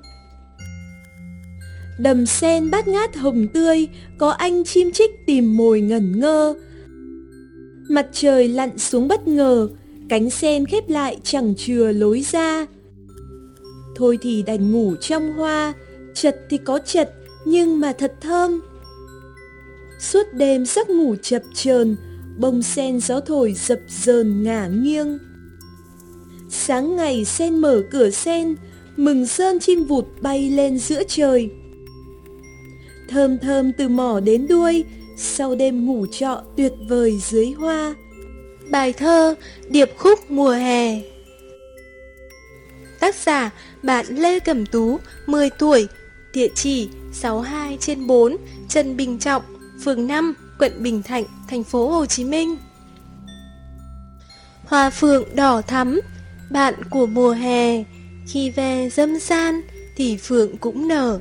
Đầm 1.99 2.27
sen 2.27 2.71
bát 2.71 2.89
ngát 2.89 3.17
hồng 3.17 3.47
tươi 3.55 3.89
Có 4.19 4.31
anh 4.31 4.65
chim 4.65 4.91
chích 4.93 5.27
tìm 5.27 5.57
mồi 5.57 5.81
ngẩn 5.81 6.21
ngơ 6.21 6.55
Mặt 7.89 8.07
trời 8.13 8.49
lặn 8.49 8.79
xuống 8.79 9.09
bất 9.09 9.29
ngờ, 9.29 9.69
Cánh 10.09 10.31
sen 10.31 10.67
khép 10.67 10.89
lại 10.89 11.19
chẳng 11.23 11.55
chừa 11.57 11.93
lối 11.93 12.21
ra. 12.21 12.67
Thôi 13.97 14.19
thì 14.23 14.43
đành 14.43 14.73
ngủ 14.73 14.95
trong 15.01 15.33
hoa, 15.33 15.73
Chật 16.15 16.37
thì 16.51 16.59
có 16.65 16.79
chật, 16.79 17.11
Nhưng 17.45 17.81
mà 17.81 17.93
thật 17.93 18.15
thơm. 18.21 18.61
Suốt 20.01 20.23
đêm 20.33 20.67
giấc 20.67 20.91
ngủ 20.91 21.17
chập 21.23 21.43
chờn, 21.55 21.97
Bông 22.39 22.63
sen 22.63 23.01
gió 23.01 23.21
thổi 23.21 23.55
dập 23.57 23.79
dờn 23.89 24.43
ngả 24.43 24.67
nghiêng. 24.67 25.19
Sáng 26.51 26.97
ngày 26.97 27.25
sen 27.25 27.59
mở 27.59 27.83
cửa 27.91 28.11
sen, 28.11 28.55
Mừng 28.97 29.27
sơn 29.27 29.59
chim 29.61 29.85
vụt 29.85 30.05
bay 30.21 30.51
lên 30.51 30.79
giữa 30.79 31.03
trời. 31.09 31.51
Thơm 33.09 33.39
thơm 33.39 33.73
từ 33.73 33.89
mỏ 33.89 34.21
đến 34.21 34.47
đuôi 34.49 34.85
sau 35.17 35.55
đêm 35.55 35.87
ngủ 35.87 36.07
trọ 36.07 36.43
tuyệt 36.57 36.73
vời 36.89 37.19
dưới 37.21 37.53
hoa. 37.53 37.95
Bài 38.71 38.93
thơ 38.93 39.35
Điệp 39.69 39.91
khúc 39.99 40.31
mùa 40.31 40.51
hè. 40.51 41.01
Tác 43.01 43.15
giả 43.15 43.51
bạn 43.83 44.07
Lê 44.09 44.41
Cẩm 44.41 44.67
Tú 44.67 44.99
10 45.27 45.51
tuổi, 45.51 45.89
Địa 46.33 46.49
chỉ 46.55 46.89
62 47.13 47.77
trên 47.81 48.07
4 48.07 48.37
Trần 48.69 48.97
Bình 48.97 49.19
Trọng, 49.19 49.43
Phường 49.85 50.07
5 50.07 50.35
Quận 50.59 50.83
Bình 50.83 51.03
Thạnh, 51.03 51.25
Thành 51.49 51.65
phố 51.65 51.89
Hồ 51.89 52.07
Chí 52.07 52.25
Minh. 52.25 52.57
Hoa 54.65 54.91
phượng 54.91 55.25
đỏ 55.35 55.63
thắm, 55.63 56.01
Bạn 56.51 56.75
của 56.91 57.07
mùa 57.07 57.33
hè. 57.33 57.85
Khi 58.27 58.51
về 58.51 58.91
dâm 58.93 59.21
san 59.21 59.61
Thì 59.97 60.17
phượng 60.17 60.57
cũng 60.57 60.89
nở. 60.89 61.21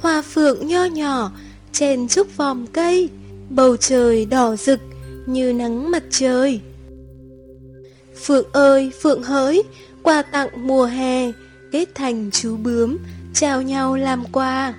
Hoa 0.00 0.22
phượng 0.22 0.66
nho 0.66 0.84
nhỏ 0.84 1.32
trên 1.78 2.08
trúc 2.08 2.36
vòm 2.36 2.66
cây, 2.66 3.08
Bầu 3.50 3.76
trời 3.76 4.26
đỏ 4.26 4.56
rực 4.56 4.80
Như 5.26 5.52
nắng 5.52 5.90
mặt 5.90 6.02
trời. 6.10 6.60
Phượng 8.24 8.46
ơi, 8.52 8.90
Phượng 9.02 9.22
hỡi 9.22 9.62
Quà 10.02 10.22
tặng 10.22 10.48
mùa 10.66 10.84
hè, 10.84 11.32
Kết 11.72 11.88
thành 11.94 12.30
chú 12.32 12.56
bướm, 12.56 12.98
Trao 13.34 13.62
nhau 13.62 13.96
làm 13.96 14.24
quà. 14.32 14.74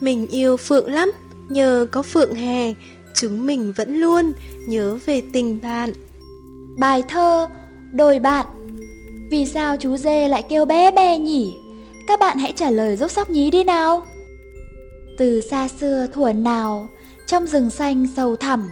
Mình 0.00 0.26
yêu 0.26 0.56
Phượng 0.56 0.92
lắm, 0.92 1.12
Nhờ 1.48 1.86
có 1.90 2.02
Phượng 2.02 2.34
hè, 2.34 2.74
Chúng 3.14 3.46
mình 3.46 3.72
vẫn 3.76 3.96
luôn 3.96 4.32
nhớ 4.68 4.98
về 5.06 5.22
tình 5.32 5.60
bạn. 5.62 5.92
Bài 6.78 7.02
thơ 7.08 7.48
đồi 7.92 8.18
bạn 8.18 8.46
Vì 9.30 9.46
sao 9.46 9.76
chú 9.76 9.96
dê 9.96 10.28
lại 10.28 10.42
kêu 10.48 10.64
bé 10.64 10.90
bé 10.90 11.18
nhỉ? 11.18 11.54
Các 12.06 12.20
bạn 12.20 12.38
hãy 12.38 12.52
trả 12.56 12.70
lời 12.70 12.96
giúp 12.96 13.10
sóc 13.10 13.30
nhí 13.30 13.50
đi 13.50 13.64
nào. 13.64 14.06
Từ 15.18 15.40
xa 15.40 15.68
xưa 15.68 16.06
thuở 16.12 16.32
nào 16.32 16.88
Trong 17.26 17.46
rừng 17.46 17.70
xanh 17.70 18.06
sâu 18.16 18.36
thẳm 18.36 18.68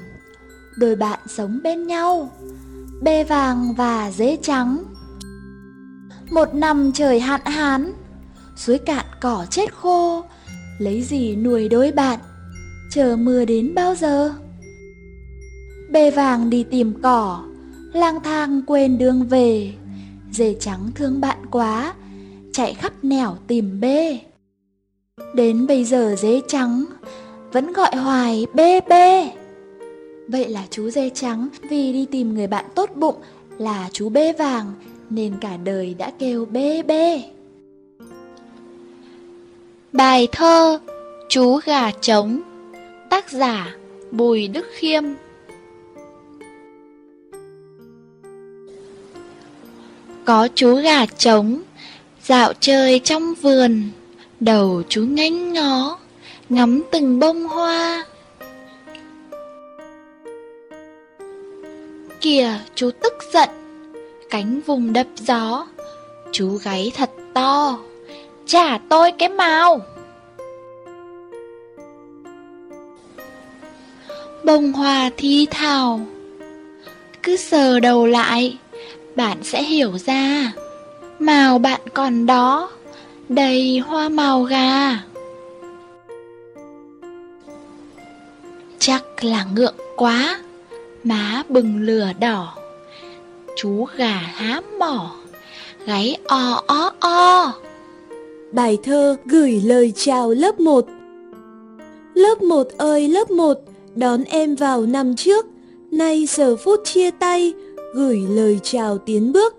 Đôi 0.76 0.96
bạn 0.96 1.18
sống 1.26 1.60
bên 1.62 1.86
nhau 1.86 2.30
Bê 3.02 3.24
vàng 3.24 3.74
và 3.76 4.10
dế 4.10 4.36
trắng 4.42 4.84
Một 6.30 6.54
năm 6.54 6.90
trời 6.94 7.20
hạn 7.20 7.40
hán, 7.44 7.92
suối 8.56 8.78
cạn 8.78 9.06
cỏ 9.20 9.46
chết 9.50 9.74
khô, 9.74 10.24
lấy 10.78 11.02
gì 11.02 11.36
nuôi 11.36 11.68
đôi 11.68 11.92
bạn, 11.92 12.20
chờ 12.90 13.16
mưa 13.16 13.44
đến 13.44 13.74
bao 13.74 13.94
giờ? 13.94 14.34
Bê 15.90 16.10
vàng 16.10 16.50
đi 16.50 16.62
tìm 16.62 17.02
cỏ, 17.02 17.44
lang 17.92 18.22
thang 18.22 18.62
quên 18.66 18.98
đường 18.98 19.26
về, 19.26 19.74
dê 20.32 20.54
trắng 20.60 20.90
thương 20.94 21.20
bạn 21.20 21.46
quá, 21.50 21.94
chạy 22.52 22.74
khắp 22.74 22.92
nẻo 23.02 23.36
tìm 23.46 23.80
bê. 23.80 24.20
Đến 25.34 25.66
bây 25.66 25.84
giờ 25.84 26.14
dế 26.18 26.40
trắng, 26.48 26.84
vẫn 27.52 27.72
gọi 27.72 27.96
hoài 27.96 28.46
bê 28.54 28.80
bê. 28.80 29.30
Vậy 30.28 30.48
là 30.48 30.66
chú 30.70 30.90
dê 30.90 31.10
trắng, 31.14 31.48
vì 31.62 31.92
đi 31.92 32.06
tìm 32.10 32.34
người 32.34 32.46
bạn 32.46 32.64
tốt 32.74 32.90
bụng 32.94 33.16
là 33.58 33.88
chú 33.92 34.08
bê 34.08 34.32
vàng, 34.32 34.72
nên 35.10 35.34
cả 35.40 35.56
đời 35.64 35.94
đã 35.98 36.12
kêu 36.18 36.44
bê 36.44 36.82
bê. 36.82 37.22
Bài 39.92 40.28
thơ 40.32 40.78
Chú 41.28 41.60
gà 41.64 41.90
trống, 41.90 42.40
Tác 43.10 43.30
giả 43.30 43.76
Bùi 44.10 44.48
Đức 44.48 44.66
Khiêm 44.72 45.04
Có 50.24 50.48
chú 50.54 50.74
gà 50.74 51.06
trống, 51.06 51.62
Dạo 52.22 52.52
chơi 52.60 52.98
trong 52.98 53.34
vườn 53.34 53.82
Đầu 54.40 54.82
chú 54.88 55.02
ngánh 55.02 55.52
ngó, 55.52 55.98
Ngắm 56.48 56.82
từng 56.90 57.18
bông 57.18 57.48
hoa. 57.48 58.04
Kìa, 62.20 62.58
chú 62.74 62.90
tức 63.02 63.12
giận. 63.32 63.48
Cánh 64.30 64.60
vùng 64.66 64.92
đập 64.92 65.06
gió. 65.16 65.66
Chú 66.32 66.48
gáy 66.48 66.92
thật 66.96 67.10
to. 67.34 67.78
Trả 68.46 68.78
tôi 68.88 69.12
cái 69.12 69.28
màu 69.28 69.80
Bông 74.44 74.72
hoa 74.72 75.10
thi 75.16 75.46
thào. 75.50 76.00
Cứ 77.22 77.36
sờ 77.36 77.80
đầu 77.80 78.06
lại, 78.06 78.58
Bạn 79.16 79.38
sẽ 79.42 79.62
hiểu 79.62 79.98
ra. 79.98 80.52
Màu 81.18 81.58
bạn 81.58 81.80
còn 81.94 82.26
đó. 82.26 82.70
Đầy 83.30 83.78
hoa 83.78 84.08
màu 84.08 84.42
gà. 84.42 85.02
Chắc 88.78 89.24
là 89.24 89.46
ngượng 89.54 89.74
quá, 89.96 90.40
Má 91.04 91.42
bừng 91.48 91.80
lửa 91.80 92.08
đỏ. 92.20 92.54
Chú 93.56 93.86
gà 93.96 94.12
há 94.12 94.60
mỏ, 94.78 95.14
Gáy 95.86 96.16
o 96.24 96.62
o 96.66 96.92
o. 97.00 97.52
Bài 98.52 98.78
thơ 98.82 99.16
gửi 99.24 99.60
lời 99.64 99.92
chào 99.96 100.30
lớp 100.30 100.60
1 100.60 100.86
Lớp 102.14 102.42
1 102.42 102.68
ơi, 102.78 103.08
lớp 103.08 103.30
1 103.30 103.58
Đón 103.94 104.24
em 104.24 104.54
vào 104.54 104.86
năm 104.86 105.16
trước. 105.16 105.46
Nay 105.90 106.26
giờ 106.26 106.56
phút 106.56 106.80
chia 106.84 107.10
tay, 107.10 107.52
Gửi 107.94 108.20
lời 108.30 108.60
chào 108.62 108.98
tiến 108.98 109.32
bước. 109.32 109.56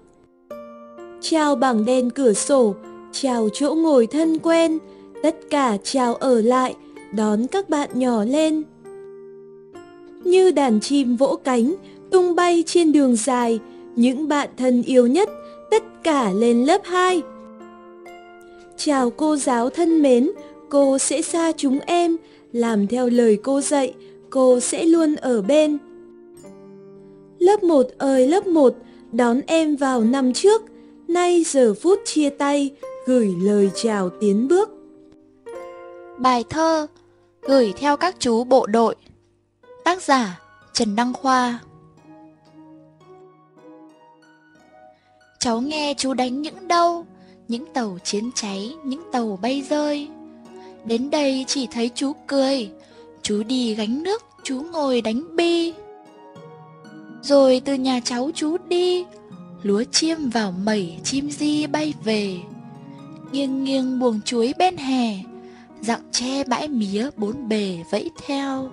Chào 1.22 1.56
bảng 1.56 1.86
đen 1.86 2.10
cửa 2.10 2.34
sổ 2.34 2.76
Chào 3.14 3.50
chỗ 3.54 3.76
ngồi 3.76 4.08
thân 4.08 4.38
quen 4.40 4.78
Tất 5.24 5.36
cả 5.50 5.78
chào 5.84 6.16
ở 6.16 6.42
lại 6.42 6.76
Đón 7.14 7.48
các 7.48 7.70
bạn 7.70 7.90
nhỏ 7.94 8.24
lên 8.24 8.64
Như 10.24 10.52
đàn 10.52 10.80
chim 10.80 11.16
vỗ 11.16 11.40
cánh 11.44 11.76
Tung 12.12 12.36
bay 12.36 12.64
trên 12.66 12.92
đường 12.92 13.16
dài 13.16 13.60
Những 13.96 14.28
bạn 14.28 14.50
thân 14.58 14.84
yêu 14.84 15.08
nhất 15.08 15.30
Tất 15.72 15.84
cả 16.04 16.32
lên 16.32 16.64
lớp 16.66 16.82
2 16.84 17.22
Chào 18.78 19.10
cô 19.10 19.36
giáo 19.36 19.70
thân 19.70 20.02
mến, 20.02 20.32
cô 20.70 20.98
sẽ 20.98 21.22
xa 21.22 21.52
chúng 21.58 21.80
em, 21.80 22.18
làm 22.54 22.88
theo 22.88 23.10
lời 23.10 23.38
cô 23.44 23.62
dạy, 23.62 23.94
cô 24.30 24.60
sẽ 24.60 24.84
luôn 24.84 25.16
ở 25.16 25.42
bên. 25.42 25.78
Lớp 27.40 27.64
1 27.64 27.88
ơi 27.98 28.28
lớp 28.28 28.48
1, 28.48 28.76
đón 29.12 29.42
em 29.48 29.76
vào 29.76 30.04
năm 30.04 30.34
trước, 30.34 30.62
nay 31.08 31.44
giờ 31.44 31.74
phút 31.74 32.00
chia 32.06 32.30
tay, 32.30 32.70
gửi 33.06 33.36
lời 33.42 33.72
chào 33.76 34.10
tiến 34.10 34.48
bước. 34.48 34.70
Bài 36.18 36.44
thơ 36.50 36.88
Gửi 37.42 37.74
theo 37.78 37.98
các 37.98 38.16
chú 38.20 38.44
bộ 38.44 38.66
đội 38.66 38.96
Tác 39.84 40.02
giả 40.02 40.40
Trần 40.74 40.96
Đăng 40.96 41.14
Khoa 41.14 41.60
Cháu 45.40 45.62
nghe 45.62 45.94
chú 45.98 46.14
đánh 46.14 46.42
những 46.42 46.68
đâu 46.68 47.06
những 47.48 47.66
tàu 47.74 47.98
chiến 48.04 48.32
cháy, 48.36 48.76
những 48.84 49.02
tàu 49.12 49.40
bay 49.42 49.64
rơi. 49.70 50.08
Đến 50.86 51.10
đây 51.10 51.46
chỉ 51.48 51.68
thấy 51.72 51.92
chú 51.96 52.14
cười, 52.28 52.70
chú 53.22 53.44
đi 53.44 53.76
gánh 53.76 54.04
nước, 54.04 54.24
chú 54.44 54.62
ngồi 54.72 55.02
đánh 55.02 55.36
bi. 55.36 55.74
Rồi 57.22 57.62
từ 57.66 57.74
nhà 57.74 58.00
cháu 58.04 58.32
chú 58.36 58.58
đi, 58.68 59.06
lúa 59.64 59.84
chiêm 59.92 60.30
vào 60.30 60.52
mẩy 60.52 60.98
chim 61.04 61.32
di 61.32 61.68
bay 61.68 61.94
về. 62.04 62.38
Nghiêng 63.32 63.64
nghiêng 63.64 64.00
buồng 64.00 64.20
chuối 64.26 64.54
bên 64.58 64.78
hè, 64.78 65.18
dặng 65.82 66.02
che 66.12 66.44
bãi 66.44 66.68
mía 66.68 67.10
bốn 67.18 67.50
bề 67.50 67.78
vẫy 67.92 68.12
theo. 68.26 68.72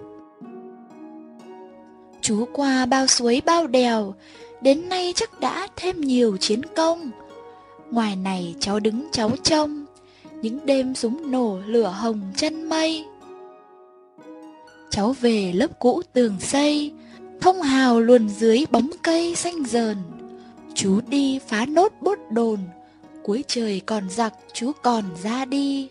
Chú 2.21 2.49
qua 2.53 2.87
bao 2.87 3.07
suối 3.07 3.43
bao 3.47 3.67
đèo, 3.67 4.15
đến 4.61 4.89
nay 4.89 5.13
chắc 5.17 5.41
đã 5.41 5.69
thêm 5.77 6.01
nhiều 6.01 6.37
chiến 6.37 6.61
công. 6.77 7.11
Ngoài 7.91 8.17
này 8.17 8.55
cháu 8.61 8.81
đứng 8.81 9.09
cháu 9.13 9.31
trông 9.43 9.85
Những 10.43 10.67
đêm 10.67 10.95
súng 10.95 11.31
nổ 11.31 11.59
lửa 11.67 11.95
hồng 11.97 12.21
chân 12.37 12.69
mây. 12.69 13.05
Cháu 14.91 15.15
về 15.21 15.53
lớp 15.53 15.79
cũ 15.79 16.03
tường 16.13 16.41
xây 16.41 16.93
Thông 17.41 17.63
hào 17.63 18.01
luồn 18.01 18.29
dưới 18.29 18.65
bóng 18.71 18.91
cây 19.03 19.35
xanh 19.35 19.65
dờn. 19.67 19.97
Chú 20.75 21.01
đi 21.09 21.39
phá 21.39 21.67
nốt 21.67 21.93
bốt 22.01 22.19
đồn 22.31 22.59
Cuối 23.29 23.45
trời 23.49 23.81
còn 23.87 24.11
giặc 24.11 24.35
chú 24.53 24.73
còn 24.83 25.05
ra 25.23 25.45
đi 25.45 25.89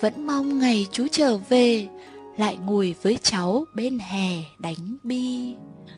Vẫn 0.00 0.26
mong 0.26 0.58
ngày 0.58 0.86
chú 0.92 1.06
trở 1.12 1.36
về 1.48 1.88
Lại 2.36 2.58
ngồi 2.66 2.94
với 3.02 3.18
cháu 3.22 3.64
bên 3.74 3.98
hè 3.98 4.28
đánh 4.58 4.96
bi 5.02 5.54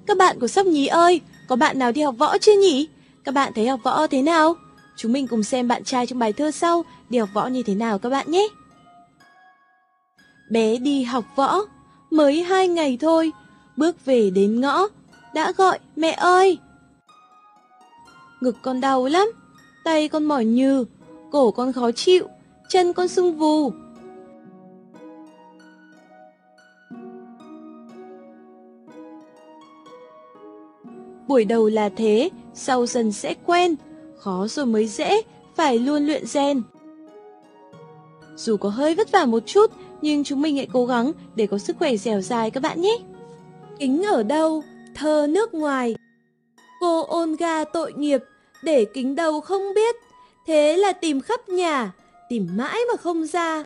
Các 0.07 0.17
bạn 0.19 0.41
của 0.41 0.49
Sóc 0.49 0.67
Nhí 0.67 0.87
ơi, 0.87 1.21
có 1.49 1.57
bạn 1.57 1.79
nào 1.79 1.93
đi 1.93 2.03
học 2.03 2.15
võ 2.19 2.39
chưa 2.39 2.61
nhỉ? 2.61 2.89
Các 3.25 3.33
bạn 3.33 3.53
thấy 3.55 3.69
học 3.69 3.81
võ 3.83 4.07
thế 4.07 4.23
nào? 4.23 4.55
Chúng 4.97 5.13
mình 5.13 5.27
cùng 5.27 5.43
xem 5.43 5.69
bạn 5.69 5.85
trai 5.85 6.07
trong 6.07 6.19
bài 6.19 6.33
thơ 6.33 6.51
sau 6.51 6.85
đi 7.09 7.19
học 7.19 7.29
võ 7.33 7.47
như 7.47 7.63
thế 7.63 7.75
nào 7.75 7.99
các 7.99 8.09
bạn 8.09 8.31
nhé. 8.31 8.49
Bé 10.51 10.77
đi 10.77 11.03
học 11.03 11.25
võ, 11.37 11.61
mới 12.11 12.43
hai 12.43 12.69
ngày 12.69 12.99
thôi, 13.01 13.33
bước 13.77 14.05
về 14.05 14.31
đến 14.31 14.61
ngõ, 14.61 14.89
đã 15.35 15.53
gọi 15.57 15.79
mẹ 15.97 16.11
ơi. 16.11 16.59
Ngực 18.41 18.57
con 18.63 18.81
đau 18.81 19.07
lắm, 19.07 19.29
tay 19.87 20.09
con 20.09 20.25
mỏi 20.25 20.45
nhừ, 20.45 20.85
cổ 21.31 21.51
con 21.51 21.73
khó 21.73 21.91
chịu, 21.93 22.27
chân 22.69 22.93
con 22.93 23.09
sưng 23.09 23.39
vù. 23.39 23.73
Buổi 31.29 31.45
đầu 31.45 31.69
là 31.69 31.89
thế, 31.89 32.31
sau 32.55 32.87
dần 32.87 33.13
sẽ 33.13 33.35
quen, 33.47 33.75
khó 34.19 34.47
rồi 34.49 34.67
mới 34.67 34.87
dễ, 34.87 35.23
phải 35.55 35.79
luôn 35.79 36.07
luyện 36.07 36.27
rèn. 36.27 36.63
Dù 38.37 38.57
có 38.57 38.69
hơi 38.69 38.95
vất 38.95 39.13
vả 39.13 39.25
một 39.25 39.43
chút, 39.47 39.71
nhưng 40.03 40.25
chúng 40.25 40.43
mình 40.43 40.57
hãy 40.57 40.69
cố 40.73 40.87
gắng 40.87 41.13
để 41.35 41.47
có 41.47 41.59
sức 41.59 41.77
khỏe 41.79 41.97
dẻo 41.97 42.21
dài 42.21 42.51
các 42.51 42.63
bạn 42.63 42.81
nhé. 42.81 42.99
Kính 43.79 44.03
ở 44.03 44.23
đâu? 44.23 44.63
Thơ 44.95 45.27
nước 45.31 45.55
ngoài. 45.55 45.97
Cô 46.81 47.03
ôn 47.03 47.37
ga 47.37 47.65
tội 47.65 47.93
nghiệp, 47.93 48.21
để 48.63 48.85
kính 48.85 49.15
đầu 49.15 49.41
không 49.41 49.75
biết. 49.75 49.97
Thế 50.47 50.77
là 50.77 50.93
tìm 50.93 51.21
khắp 51.21 51.49
nhà, 51.49 51.93
tìm 52.29 52.49
mãi 52.57 52.81
mà 52.91 52.97
không 52.97 53.27
ra. 53.27 53.65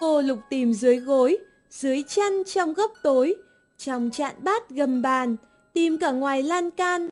Cô 0.00 0.20
lục 0.20 0.38
tìm 0.50 0.72
dưới 0.72 0.96
gối, 0.96 1.38
dưới 1.70 2.04
chăn 2.08 2.44
trong 2.44 2.74
góc 2.74 2.92
tối, 3.02 3.34
trong 3.78 4.10
chạn 4.12 4.34
bát 4.38 4.70
gầm 4.70 5.02
bàn, 5.02 5.36
tìm 5.72 5.98
cả 5.98 6.10
ngoài 6.10 6.42
lan 6.42 6.70
can. 6.70 7.08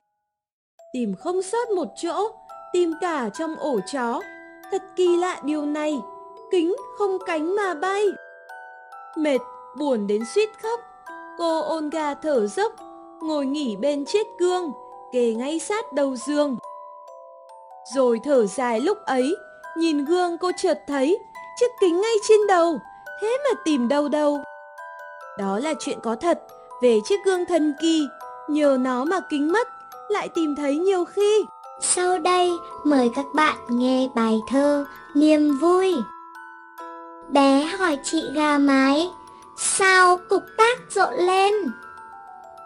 Tìm 0.92 1.14
không 1.14 1.42
sót 1.42 1.70
một 1.70 1.88
chỗ, 2.02 2.30
tìm 2.72 2.92
cả 3.00 3.30
trong 3.38 3.56
ổ 3.56 3.80
chó. 3.92 4.20
Thật 4.70 4.82
kỳ 4.96 5.16
lạ 5.16 5.40
điều 5.44 5.66
này, 5.66 5.98
kính 6.50 6.76
không 6.98 7.18
cánh 7.26 7.56
mà 7.56 7.74
bay. 7.74 8.06
Mệt, 9.16 9.40
buồn 9.78 10.06
đến 10.06 10.22
suýt 10.34 10.48
khóc, 10.62 10.80
cô 11.38 11.60
ôn 11.60 11.90
gà 11.90 12.14
thở 12.14 12.46
dốc, 12.46 12.72
ngồi 13.22 13.46
nghỉ 13.46 13.76
bên 13.76 14.04
chiếc 14.04 14.26
gương, 14.38 14.72
kề 15.12 15.34
ngay 15.34 15.58
sát 15.58 15.92
đầu 15.92 16.16
giường. 16.16 16.56
Rồi 17.94 18.20
thở 18.24 18.46
dài 18.46 18.80
lúc 18.80 18.98
ấy, 19.04 19.36
nhìn 19.76 20.04
gương 20.04 20.38
cô 20.38 20.50
chợt 20.56 20.78
thấy 20.86 21.18
chiếc 21.60 21.70
kính 21.80 22.00
ngay 22.00 22.14
trên 22.28 22.46
đầu, 22.46 22.80
thế 23.20 23.38
mà 23.44 23.60
tìm 23.64 23.88
đâu 23.88 24.08
đâu. 24.08 24.38
Đó 25.38 25.58
là 25.58 25.74
chuyện 25.80 25.98
có 26.02 26.16
thật 26.16 26.40
về 26.82 27.00
chiếc 27.04 27.24
gương 27.24 27.46
thần 27.46 27.74
kỳ, 27.80 28.06
nhờ 28.48 28.76
nó 28.80 29.04
mà 29.04 29.20
kính 29.20 29.52
mất, 29.52 29.68
lại 30.08 30.28
tìm 30.28 30.56
thấy 30.56 30.76
nhiều 30.76 31.04
khi. 31.04 31.44
Sau 31.80 32.18
đây 32.18 32.52
mời 32.84 33.10
các 33.14 33.26
bạn 33.34 33.56
nghe 33.68 34.08
bài 34.14 34.40
thơ 34.48 34.84
Niềm 35.14 35.58
vui. 35.58 35.94
Bé 37.28 37.64
hỏi 37.64 37.98
chị 38.02 38.22
gà 38.34 38.58
mái, 38.58 39.10
sao 39.56 40.18
cục 40.28 40.42
tác 40.56 40.78
rộn 40.90 41.14
lên? 41.14 41.54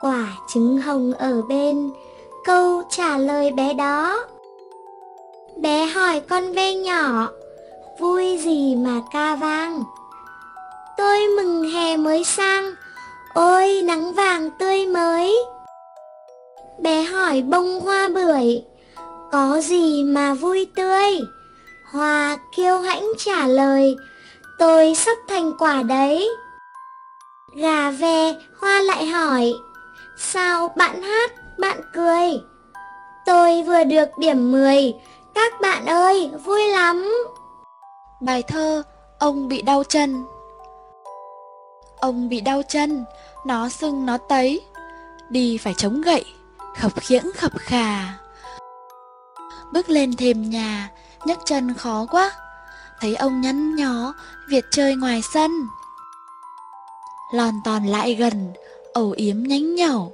Quả 0.00 0.26
trứng 0.48 0.78
hồng 0.78 1.12
ở 1.18 1.42
bên, 1.42 1.92
câu 2.44 2.82
trả 2.90 3.18
lời 3.18 3.52
bé 3.52 3.72
đó. 3.72 4.26
Bé 5.62 5.86
hỏi 5.86 6.20
con 6.28 6.52
ve 6.52 6.74
nhỏ, 6.74 7.28
vui 7.98 8.38
gì 8.38 8.76
mà 8.76 9.00
ca 9.12 9.34
vang? 9.36 9.82
Tôi 10.96 11.18
mừng 11.36 11.70
hè 11.70 11.96
mới 11.96 12.24
sang, 12.24 12.74
ôi 13.34 13.82
nắng 13.84 14.12
vàng 14.12 14.50
tươi 14.58 14.86
mới. 14.86 15.36
Bé 16.78 17.02
hỏi 17.02 17.42
bông 17.42 17.80
hoa 17.80 18.08
bưởi, 18.14 18.62
có 19.32 19.60
gì 19.60 20.04
mà 20.04 20.34
vui 20.34 20.66
tươi? 20.76 21.20
Hoa 21.92 22.38
kiêu 22.56 22.78
hãnh 22.78 23.06
trả 23.18 23.46
lời, 23.46 23.96
tôi 24.58 24.94
sắp 24.94 25.18
thành 25.28 25.52
quả 25.58 25.82
đấy. 25.82 26.28
Gà 27.56 27.90
ve 27.90 28.34
hoa 28.60 28.80
lại 28.80 29.06
hỏi, 29.06 29.52
sao 30.18 30.68
bạn 30.76 31.02
hát, 31.02 31.32
bạn 31.58 31.80
cười? 31.94 32.40
Tôi 33.26 33.62
vừa 33.62 33.84
được 33.84 34.08
điểm 34.18 34.52
10, 34.52 34.94
các 35.34 35.52
bạn 35.60 35.86
ơi, 35.86 36.30
vui 36.44 36.68
lắm. 36.68 37.12
Bài 38.20 38.42
thơ 38.42 38.82
Ông 39.18 39.48
bị 39.48 39.62
đau 39.62 39.84
chân 39.84 40.24
Ông 42.02 42.28
bị 42.28 42.40
đau 42.40 42.62
chân, 42.68 43.04
nó 43.46 43.68
sưng 43.68 44.06
nó 44.06 44.18
tấy, 44.18 44.60
đi 45.30 45.58
phải 45.58 45.74
chống 45.76 46.00
gậy, 46.00 46.24
khập 46.76 46.92
khiễng 47.00 47.32
khập 47.34 47.52
khà. 47.58 48.18
Bước 49.72 49.88
lên 49.88 50.16
thềm 50.16 50.50
nhà, 50.50 50.90
nhấc 51.24 51.38
chân 51.44 51.74
khó 51.74 52.06
quá, 52.10 52.32
thấy 53.00 53.16
ông 53.16 53.40
nhăn 53.40 53.76
nhó, 53.76 54.14
Việt 54.48 54.64
chơi 54.70 54.96
ngoài 54.96 55.22
sân. 55.34 55.50
Lòn 57.32 57.54
tòn 57.64 57.86
lại 57.86 58.14
gần, 58.14 58.52
ẩu 58.92 59.10
yếm 59.16 59.36
nhánh 59.42 59.74
nhẩu. 59.74 60.12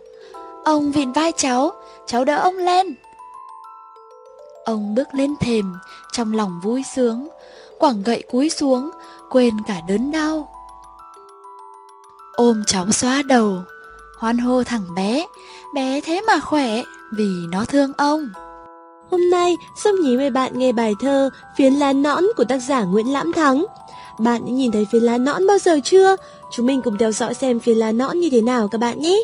Ông 0.64 0.92
vịn 0.92 1.12
vai 1.12 1.32
cháu, 1.36 1.72
cháu 2.06 2.24
đỡ 2.24 2.36
ông 2.36 2.56
lên. 2.56 2.94
Ông 4.68 4.94
bước 4.94 5.14
lên 5.14 5.34
thềm, 5.40 5.74
trong 6.12 6.32
lòng 6.32 6.60
vui 6.62 6.82
sướng, 6.94 7.28
quẳng 7.78 8.02
gậy 8.02 8.24
cúi 8.30 8.50
xuống, 8.50 8.90
quên 9.30 9.54
cả 9.66 9.80
đớn 9.88 10.10
đau. 10.10 10.48
Ôm 12.32 12.62
cháu 12.66 12.90
xóa 12.92 13.22
đầu, 13.22 13.62
hoan 14.18 14.38
hô 14.38 14.64
thằng 14.64 14.94
bé, 14.96 15.26
bé 15.74 16.00
thế 16.00 16.20
mà 16.26 16.40
khỏe, 16.40 16.82
vì 17.12 17.28
nó 17.50 17.64
thương 17.64 17.92
ông. 17.96 18.28
Hôm 19.10 19.30
nay, 19.30 19.56
Sâm 19.76 19.94
Nhí 20.00 20.16
mời 20.16 20.30
bạn 20.30 20.58
nghe 20.58 20.72
bài 20.72 20.94
thơ 21.00 21.30
Phiến 21.56 21.74
lá 21.74 21.92
nõn 21.92 22.24
của 22.36 22.44
tác 22.44 22.58
giả 22.58 22.82
Nguyễn 22.84 23.12
Lãm 23.12 23.32
Thắng. 23.32 23.64
Bạn 24.18 24.44
đã 24.46 24.52
nhìn 24.52 24.72
thấy 24.72 24.86
phiến 24.92 25.02
lá 25.02 25.18
nõn 25.18 25.46
bao 25.46 25.58
giờ 25.58 25.80
chưa? 25.84 26.16
Chúng 26.52 26.66
mình 26.66 26.82
cùng 26.82 26.98
theo 26.98 27.12
dõi 27.12 27.34
xem 27.34 27.60
phiến 27.60 27.76
lá 27.76 27.92
nõn 27.92 28.20
như 28.20 28.28
thế 28.30 28.40
nào 28.40 28.68
các 28.68 28.78
bạn 28.78 29.00
nhé. 29.00 29.18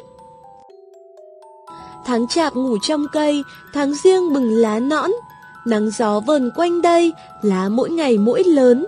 Tháng 2.04 2.28
chạp 2.28 2.54
ngủ 2.54 2.78
trong 2.82 3.06
cây, 3.12 3.42
tháng 3.72 3.94
riêng 3.94 4.32
bừng 4.32 4.54
lá 4.54 4.78
nõn. 4.78 5.10
Nắng 5.64 5.90
gió 5.90 6.20
vờn 6.20 6.50
quanh 6.56 6.82
đây, 6.82 7.12
lá 7.42 7.68
mỗi 7.68 7.90
ngày 7.90 8.18
mỗi 8.18 8.44
lớn. 8.44 8.86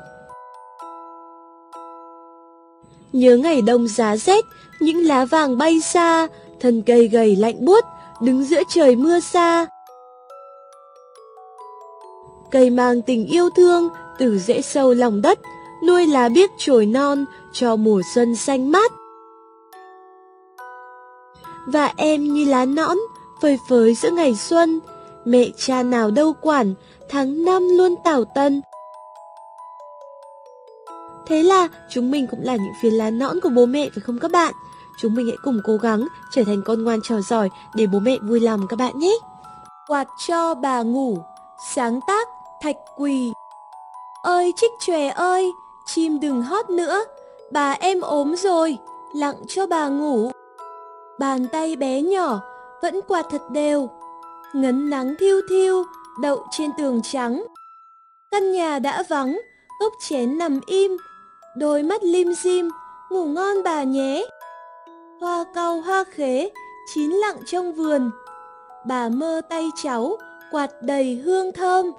Nhớ 3.12 3.36
ngày 3.36 3.62
đông 3.62 3.88
giá 3.88 4.16
rét, 4.16 4.44
những 4.80 5.06
lá 5.06 5.24
vàng 5.24 5.58
bay 5.58 5.80
xa, 5.80 6.26
thân 6.60 6.82
cây 6.82 7.08
gầy 7.08 7.36
lạnh 7.36 7.64
buốt, 7.64 7.84
đứng 8.20 8.44
giữa 8.44 8.62
trời 8.68 8.96
mưa 8.96 9.20
xa. 9.20 9.66
Cây 12.50 12.70
mang 12.70 13.02
tình 13.02 13.26
yêu 13.26 13.50
thương 13.50 13.88
từ 14.18 14.38
rễ 14.38 14.60
sâu 14.62 14.94
lòng 14.94 15.22
đất, 15.22 15.38
nuôi 15.86 16.06
lá 16.06 16.28
biếc 16.28 16.50
trồi 16.58 16.86
non 16.86 17.24
cho 17.52 17.76
mùa 17.76 18.02
xuân 18.14 18.36
xanh 18.36 18.72
mát. 18.72 18.92
Và 21.66 21.92
em 21.96 22.34
như 22.34 22.44
lá 22.44 22.64
nõn, 22.64 22.96
phơi 23.42 23.58
phới 23.68 23.94
giữa 23.94 24.10
ngày 24.10 24.34
xuân, 24.34 24.80
mẹ 25.26 25.48
cha 25.56 25.82
nào 25.82 26.10
đâu 26.10 26.32
quản, 26.40 26.74
tháng 27.08 27.44
năm 27.44 27.68
luôn 27.76 27.94
tảo 28.04 28.24
tân. 28.24 28.62
Thế 31.26 31.42
là 31.42 31.68
chúng 31.90 32.10
mình 32.10 32.26
cũng 32.30 32.40
là 32.42 32.56
những 32.56 32.72
phiến 32.82 32.92
lá 32.92 33.10
nõn 33.10 33.40
của 33.40 33.48
bố 33.48 33.66
mẹ 33.66 33.88
phải 33.94 34.02
không 34.06 34.18
các 34.18 34.30
bạn? 34.30 34.54
Chúng 35.00 35.14
mình 35.14 35.26
hãy 35.26 35.36
cùng 35.44 35.60
cố 35.64 35.76
gắng 35.76 36.06
trở 36.32 36.44
thành 36.44 36.62
con 36.64 36.84
ngoan 36.84 37.00
trò 37.02 37.20
giỏi 37.20 37.50
để 37.74 37.86
bố 37.86 37.98
mẹ 37.98 38.16
vui 38.22 38.40
lòng 38.40 38.66
các 38.68 38.78
bạn 38.78 38.98
nhé. 38.98 39.12
Quạt 39.86 40.08
cho 40.26 40.54
bà 40.54 40.82
ngủ, 40.82 41.18
sáng 41.74 42.00
tác 42.06 42.28
Thạch 42.62 42.76
Quỳ. 42.96 43.32
Ơi 44.22 44.52
trích 44.56 44.70
chòe 44.80 45.08
ơi, 45.08 45.52
chim 45.86 46.20
đừng 46.20 46.42
hót 46.42 46.70
nữa, 46.70 47.04
bà 47.52 47.72
em 47.72 48.00
ốm 48.00 48.36
rồi, 48.36 48.78
lặng 49.14 49.36
cho 49.48 49.66
bà 49.66 49.88
ngủ. 49.88 50.30
Bàn 51.18 51.46
tay 51.52 51.76
bé 51.76 52.02
nhỏ 52.02 52.40
vẫn 52.82 53.00
quạt 53.08 53.26
thật 53.30 53.42
đều, 53.50 53.88
ngấn 54.56 54.90
nắng 54.90 55.14
thiêu 55.18 55.40
thiêu, 55.48 55.84
đậu 56.20 56.46
trên 56.50 56.70
tường 56.78 57.00
trắng. 57.02 57.46
Căn 58.30 58.52
nhà 58.52 58.78
đã 58.78 59.02
vắng, 59.08 59.40
cốc 59.80 59.92
chén 60.08 60.38
nằm 60.38 60.60
im, 60.66 60.96
đôi 61.56 61.82
mắt 61.82 62.02
lim 62.02 62.32
dim, 62.34 62.68
ngủ 63.10 63.24
ngon 63.24 63.62
bà 63.64 63.82
nhé. 63.82 64.26
Hoa 65.20 65.44
cau 65.54 65.80
hoa 65.80 66.04
khế, 66.04 66.50
chín 66.94 67.10
lặng 67.10 67.36
trong 67.46 67.72
vườn. 67.72 68.10
Bà 68.86 69.08
mơ 69.08 69.40
tay 69.48 69.68
cháu, 69.82 70.16
quạt 70.50 70.70
đầy 70.82 71.14
hương 71.14 71.52
thơm. 71.52 71.92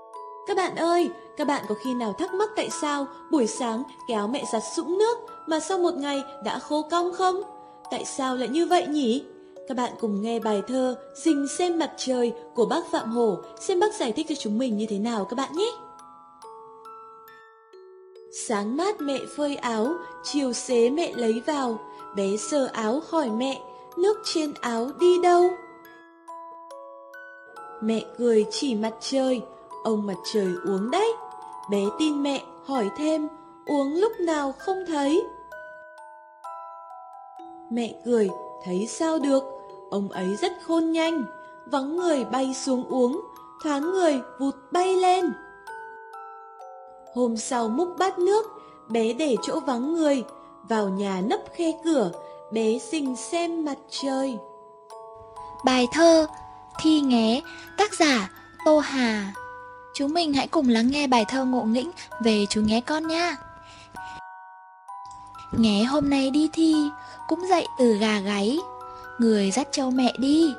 Các 0.47 0.57
bạn 0.57 0.75
ơi, 0.75 1.09
các 1.37 1.47
bạn 1.47 1.65
có 1.69 1.75
khi 1.83 1.93
nào 1.93 2.13
thắc 2.13 2.33
mắc 2.33 2.49
tại 2.55 2.69
sao 2.81 3.07
buổi 3.31 3.47
sáng 3.47 3.83
kéo 4.07 4.27
mẹ 4.27 4.43
giặt 4.53 4.63
sũng 4.75 4.97
nước 4.97 5.17
mà 5.47 5.59
sau 5.59 5.77
một 5.77 5.93
ngày 5.93 6.23
đã 6.43 6.59
khô 6.59 6.81
cong 6.91 7.13
không? 7.13 7.41
Tại 7.91 8.05
sao 8.05 8.35
lại 8.35 8.47
như 8.47 8.65
vậy 8.65 8.87
nhỉ? 8.87 9.23
Các 9.67 9.77
bạn 9.77 9.91
cùng 9.99 10.21
nghe 10.21 10.39
bài 10.39 10.61
thơ 10.67 10.95
Dình 11.13 11.47
xem 11.47 11.79
mặt 11.79 11.91
trời 11.97 12.33
của 12.55 12.65
bác 12.65 12.91
Phạm 12.91 13.11
Hổ 13.11 13.37
xem 13.59 13.79
bác 13.79 13.93
giải 13.93 14.11
thích 14.11 14.25
cho 14.29 14.35
chúng 14.35 14.57
mình 14.57 14.77
như 14.77 14.85
thế 14.89 14.99
nào 14.99 15.25
các 15.25 15.35
bạn 15.35 15.55
nhé. 15.55 15.71
Sáng 18.47 18.77
mát 18.77 19.01
mẹ 19.01 19.19
phơi 19.37 19.55
áo, 19.55 19.93
chiều 20.23 20.53
xế 20.53 20.89
mẹ 20.89 21.13
lấy 21.15 21.41
vào, 21.45 21.79
bé 22.15 22.37
sờ 22.37 22.65
áo 22.65 23.01
hỏi 23.09 23.29
mẹ, 23.29 23.61
nước 23.97 24.17
trên 24.25 24.53
áo 24.61 24.89
đi 24.99 25.21
đâu? 25.23 25.49
Mẹ 27.81 28.05
cười 28.17 28.45
chỉ 28.51 28.75
mặt 28.75 28.93
trời, 28.99 29.41
ông 29.83 30.05
mặt 30.05 30.17
trời 30.33 30.53
uống 30.65 30.91
đấy. 30.91 31.13
Bé 31.71 31.81
tin 31.99 32.23
mẹ, 32.23 32.43
hỏi 32.65 32.89
thêm, 32.97 33.27
uống 33.65 33.93
lúc 33.93 34.11
nào 34.19 34.53
không 34.57 34.77
thấy? 34.87 35.23
Mẹ 37.71 37.95
cười, 38.05 38.29
thấy 38.65 38.87
sao 38.87 39.19
được, 39.19 39.43
ông 39.89 40.09
ấy 40.09 40.35
rất 40.35 40.51
khôn 40.67 40.91
nhanh, 40.91 41.25
vắng 41.65 41.95
người 41.95 42.25
bay 42.25 42.53
xuống 42.53 42.83
uống, 42.87 43.21
thoáng 43.63 43.91
người 43.91 44.21
vụt 44.39 44.55
bay 44.71 44.95
lên. 44.95 45.33
Hôm 47.15 47.37
sau 47.37 47.69
múc 47.69 47.97
bát 47.97 48.19
nước, 48.19 48.45
bé 48.89 49.13
để 49.13 49.35
chỗ 49.43 49.59
vắng 49.59 49.93
người, 49.93 50.23
vào 50.69 50.89
nhà 50.89 51.21
nấp 51.25 51.39
khe 51.55 51.71
cửa, 51.83 52.11
bé 52.51 52.79
xinh 52.79 53.15
xem 53.15 53.65
mặt 53.65 53.77
trời. 53.89 54.37
Bài 55.65 55.87
thơ 55.93 56.27
Thi 56.81 56.99
Nghé, 56.99 57.41
tác 57.77 57.93
giả 57.93 58.29
Tô 58.65 58.79
Hà 58.79 59.33
Chúng 59.97 60.13
mình 60.13 60.33
hãy 60.33 60.47
cùng 60.47 60.69
lắng 60.69 60.87
nghe 60.91 61.07
bài 61.07 61.25
thơ 61.27 61.45
ngộ 61.45 61.63
nghĩnh 61.63 61.91
về 62.19 62.45
chú 62.49 62.61
nghé 62.61 62.81
con 62.81 63.07
nha. 63.07 63.35
Nghé 65.51 65.83
hôm 65.83 66.09
nay 66.09 66.29
đi 66.29 66.49
thi, 66.53 66.75
cũng 67.27 67.47
dậy 67.49 67.67
từ 67.79 67.93
gà 67.93 68.19
gáy. 68.19 68.59
Người 69.19 69.51
dắt 69.51 69.67
cháu 69.71 69.91
mẹ 69.91 70.13
đi, 70.17 70.53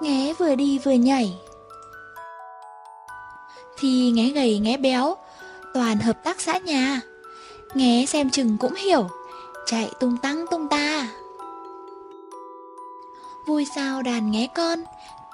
nghé 0.00 0.34
vừa 0.38 0.54
đi 0.54 0.78
vừa 0.78 0.92
nhảy. 0.92 1.38
Thì 3.78 4.10
nghé 4.10 4.30
gầy 4.30 4.58
nghé 4.58 4.76
béo, 4.76 5.16
toàn 5.74 5.98
hợp 5.98 6.24
tác 6.24 6.40
xã 6.40 6.58
nhà. 6.58 7.00
Nghé 7.74 8.04
xem 8.08 8.30
chừng 8.30 8.56
cũng 8.58 8.74
hiểu, 8.74 9.08
chạy 9.66 9.90
tung 10.00 10.16
tăng 10.16 10.46
tung 10.50 10.68
ta. 10.68 11.08
Vui 13.46 13.66
sao 13.74 14.02
đàn 14.02 14.30
nghé 14.30 14.48
con, 14.54 14.84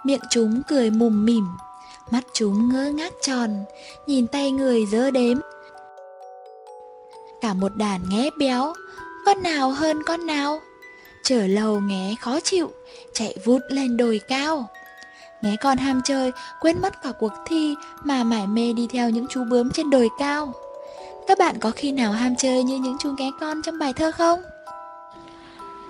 miệng 0.04 0.20
chúng 0.30 0.62
cười 0.68 0.90
mùm 0.90 1.24
mỉm. 1.24 1.48
Mắt 2.10 2.24
chúng 2.32 2.68
ngơ 2.68 2.90
ngác 2.90 3.12
tròn, 3.22 3.64
nhìn 4.06 4.26
tay 4.26 4.50
người 4.50 4.86
dơ 4.86 5.10
đếm. 5.10 5.38
Cả 7.40 7.54
một 7.54 7.76
đàn 7.76 8.00
nghé 8.08 8.30
béo, 8.38 8.72
con 9.26 9.42
nào 9.42 9.70
hơn 9.70 10.02
con 10.06 10.26
nào? 10.26 10.60
Chở 11.22 11.46
lầu 11.46 11.80
nghe 11.80 12.14
khó 12.20 12.40
chịu, 12.40 12.70
chạy 13.12 13.36
vút 13.44 13.62
lên 13.68 13.96
đồi 13.96 14.20
cao. 14.28 14.68
Nghe 15.42 15.56
con 15.60 15.78
ham 15.78 16.00
chơi, 16.04 16.32
quên 16.60 16.80
mất 16.82 17.02
cả 17.02 17.12
cuộc 17.18 17.32
thi 17.46 17.74
mà 18.04 18.24
mải 18.24 18.46
mê 18.46 18.72
đi 18.72 18.86
theo 18.92 19.10
những 19.10 19.26
chú 19.30 19.44
bướm 19.44 19.70
trên 19.70 19.90
đồi 19.90 20.08
cao. 20.18 20.52
Các 21.26 21.38
bạn 21.38 21.56
có 21.60 21.70
khi 21.70 21.92
nào 21.92 22.12
ham 22.12 22.36
chơi 22.36 22.62
như 22.62 22.78
những 22.78 22.96
chú 23.00 23.14
nghe 23.18 23.30
con 23.40 23.62
trong 23.62 23.78
bài 23.78 23.92
thơ 23.92 24.12
không? 24.12 24.42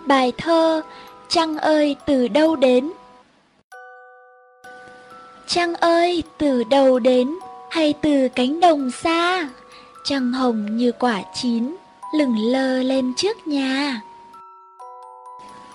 Bài 0.07 0.33
thơ 0.39 0.83
Trăng 1.29 1.59
ơi 1.59 1.97
từ 2.07 2.29
đâu 2.29 2.57
đến 2.57 2.91
Trăng 5.47 5.75
ơi, 5.75 6.23
từ 6.39 6.65
đầu 6.65 6.99
đến 6.99 7.35
hay 7.71 7.95
từ 8.03 8.29
cánh 8.35 8.61
đồng 8.61 8.91
xa, 8.91 9.49
trăng 10.05 10.33
hồng 10.33 10.77
như 10.77 10.93
quả 10.93 11.23
chín, 11.35 11.77
lửng 12.19 12.37
lơ 12.39 12.83
lên 12.83 13.13
trước 13.17 13.47
nhà. 13.47 14.01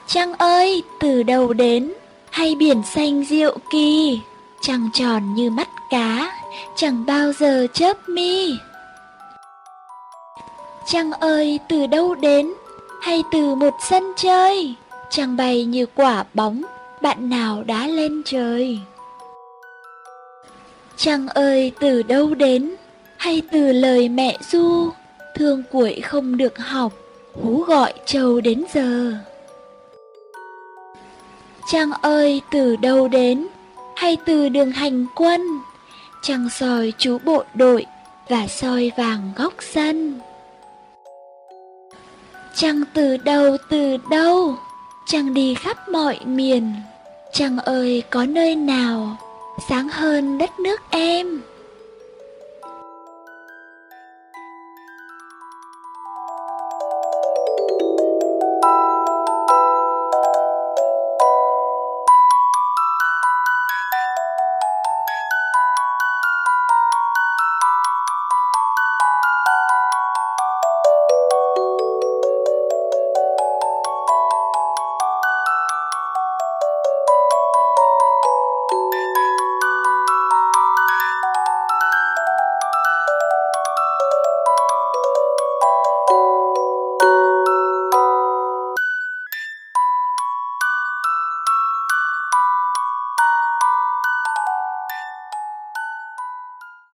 Trăng 0.08 0.34
ơi, 0.34 0.84
từ 1.00 1.24
đầu 1.24 1.54
đến? 1.54 1.94
Hay 2.30 2.56
biển 2.56 2.84
xanh 2.84 3.26
diệu 3.26 3.58
kỳ, 3.72 4.20
trăng 4.62 4.90
tròn 4.94 5.34
như 5.36 5.50
mắt 5.50 5.70
cá, 5.90 6.32
chẳng 6.76 7.06
bao 7.06 7.34
giờ 7.34 7.68
chớp 7.74 8.10
mi. 8.10 8.58
Trăng 10.86 11.12
ơi, 11.12 11.60
từ 11.70 11.88
đâu 11.88 12.16
đến? 12.16 12.54
Hay 13.02 13.24
từ 13.32 13.56
một 13.56 13.74
sân 13.90 14.04
chơi, 14.18 14.76
trăng 15.10 15.38
bay 15.38 15.66
như 15.66 15.86
quả 15.96 16.24
bóng, 16.34 16.62
bạn 17.02 17.30
nào 17.30 17.64
đã 17.64 17.88
lên 17.88 18.22
trời. 18.26 18.80
Trăng 20.98 21.28
ơi 21.28 21.72
từ 21.80 22.04
đâu 22.04 22.36
đến? 22.36 22.76
Hay 23.18 23.42
từ 23.52 23.72
lời 23.72 24.10
mẹ 24.10 24.38
du 24.52 24.90
Thương 25.36 25.64
cuội 25.72 26.02
không 26.02 26.38
được 26.38 26.58
học 26.58 26.94
Hú 27.44 27.64
gọi 27.64 27.94
trâu 28.06 28.42
đến 28.42 28.64
giờ? 28.74 29.14
Trăng 31.68 31.92
ơi, 32.02 32.42
từ 32.52 32.76
đâu 32.76 33.08
đến? 33.08 33.48
Hay 33.96 34.18
từ 34.26 34.50
đường 34.50 34.72
hành 34.72 35.06
quân? 35.16 35.42
Trăng 36.22 36.50
soi 36.50 36.94
chú 36.98 37.18
bộ 37.26 37.44
đội 37.54 37.86
Và 38.30 38.48
soi 38.48 38.92
vàng 38.98 39.32
góc 39.36 39.54
sân. 39.74 40.20
Trăng 42.56 42.82
từ 42.94 43.18
đâu 43.18 43.58
từ 43.70 43.98
đâu? 44.10 44.56
Trăng 45.08 45.34
đi 45.34 45.54
khắp 45.54 45.90
mọi 45.90 46.20
miền. 46.26 46.74
Trăng 47.34 47.58
ơi, 47.58 48.04
có 48.10 48.26
nơi 48.26 48.56
nào 48.56 49.18
sáng 49.70 49.90
hơn 49.90 50.38
đất 50.38 50.60
nước 50.60 50.82
em? 50.90 51.42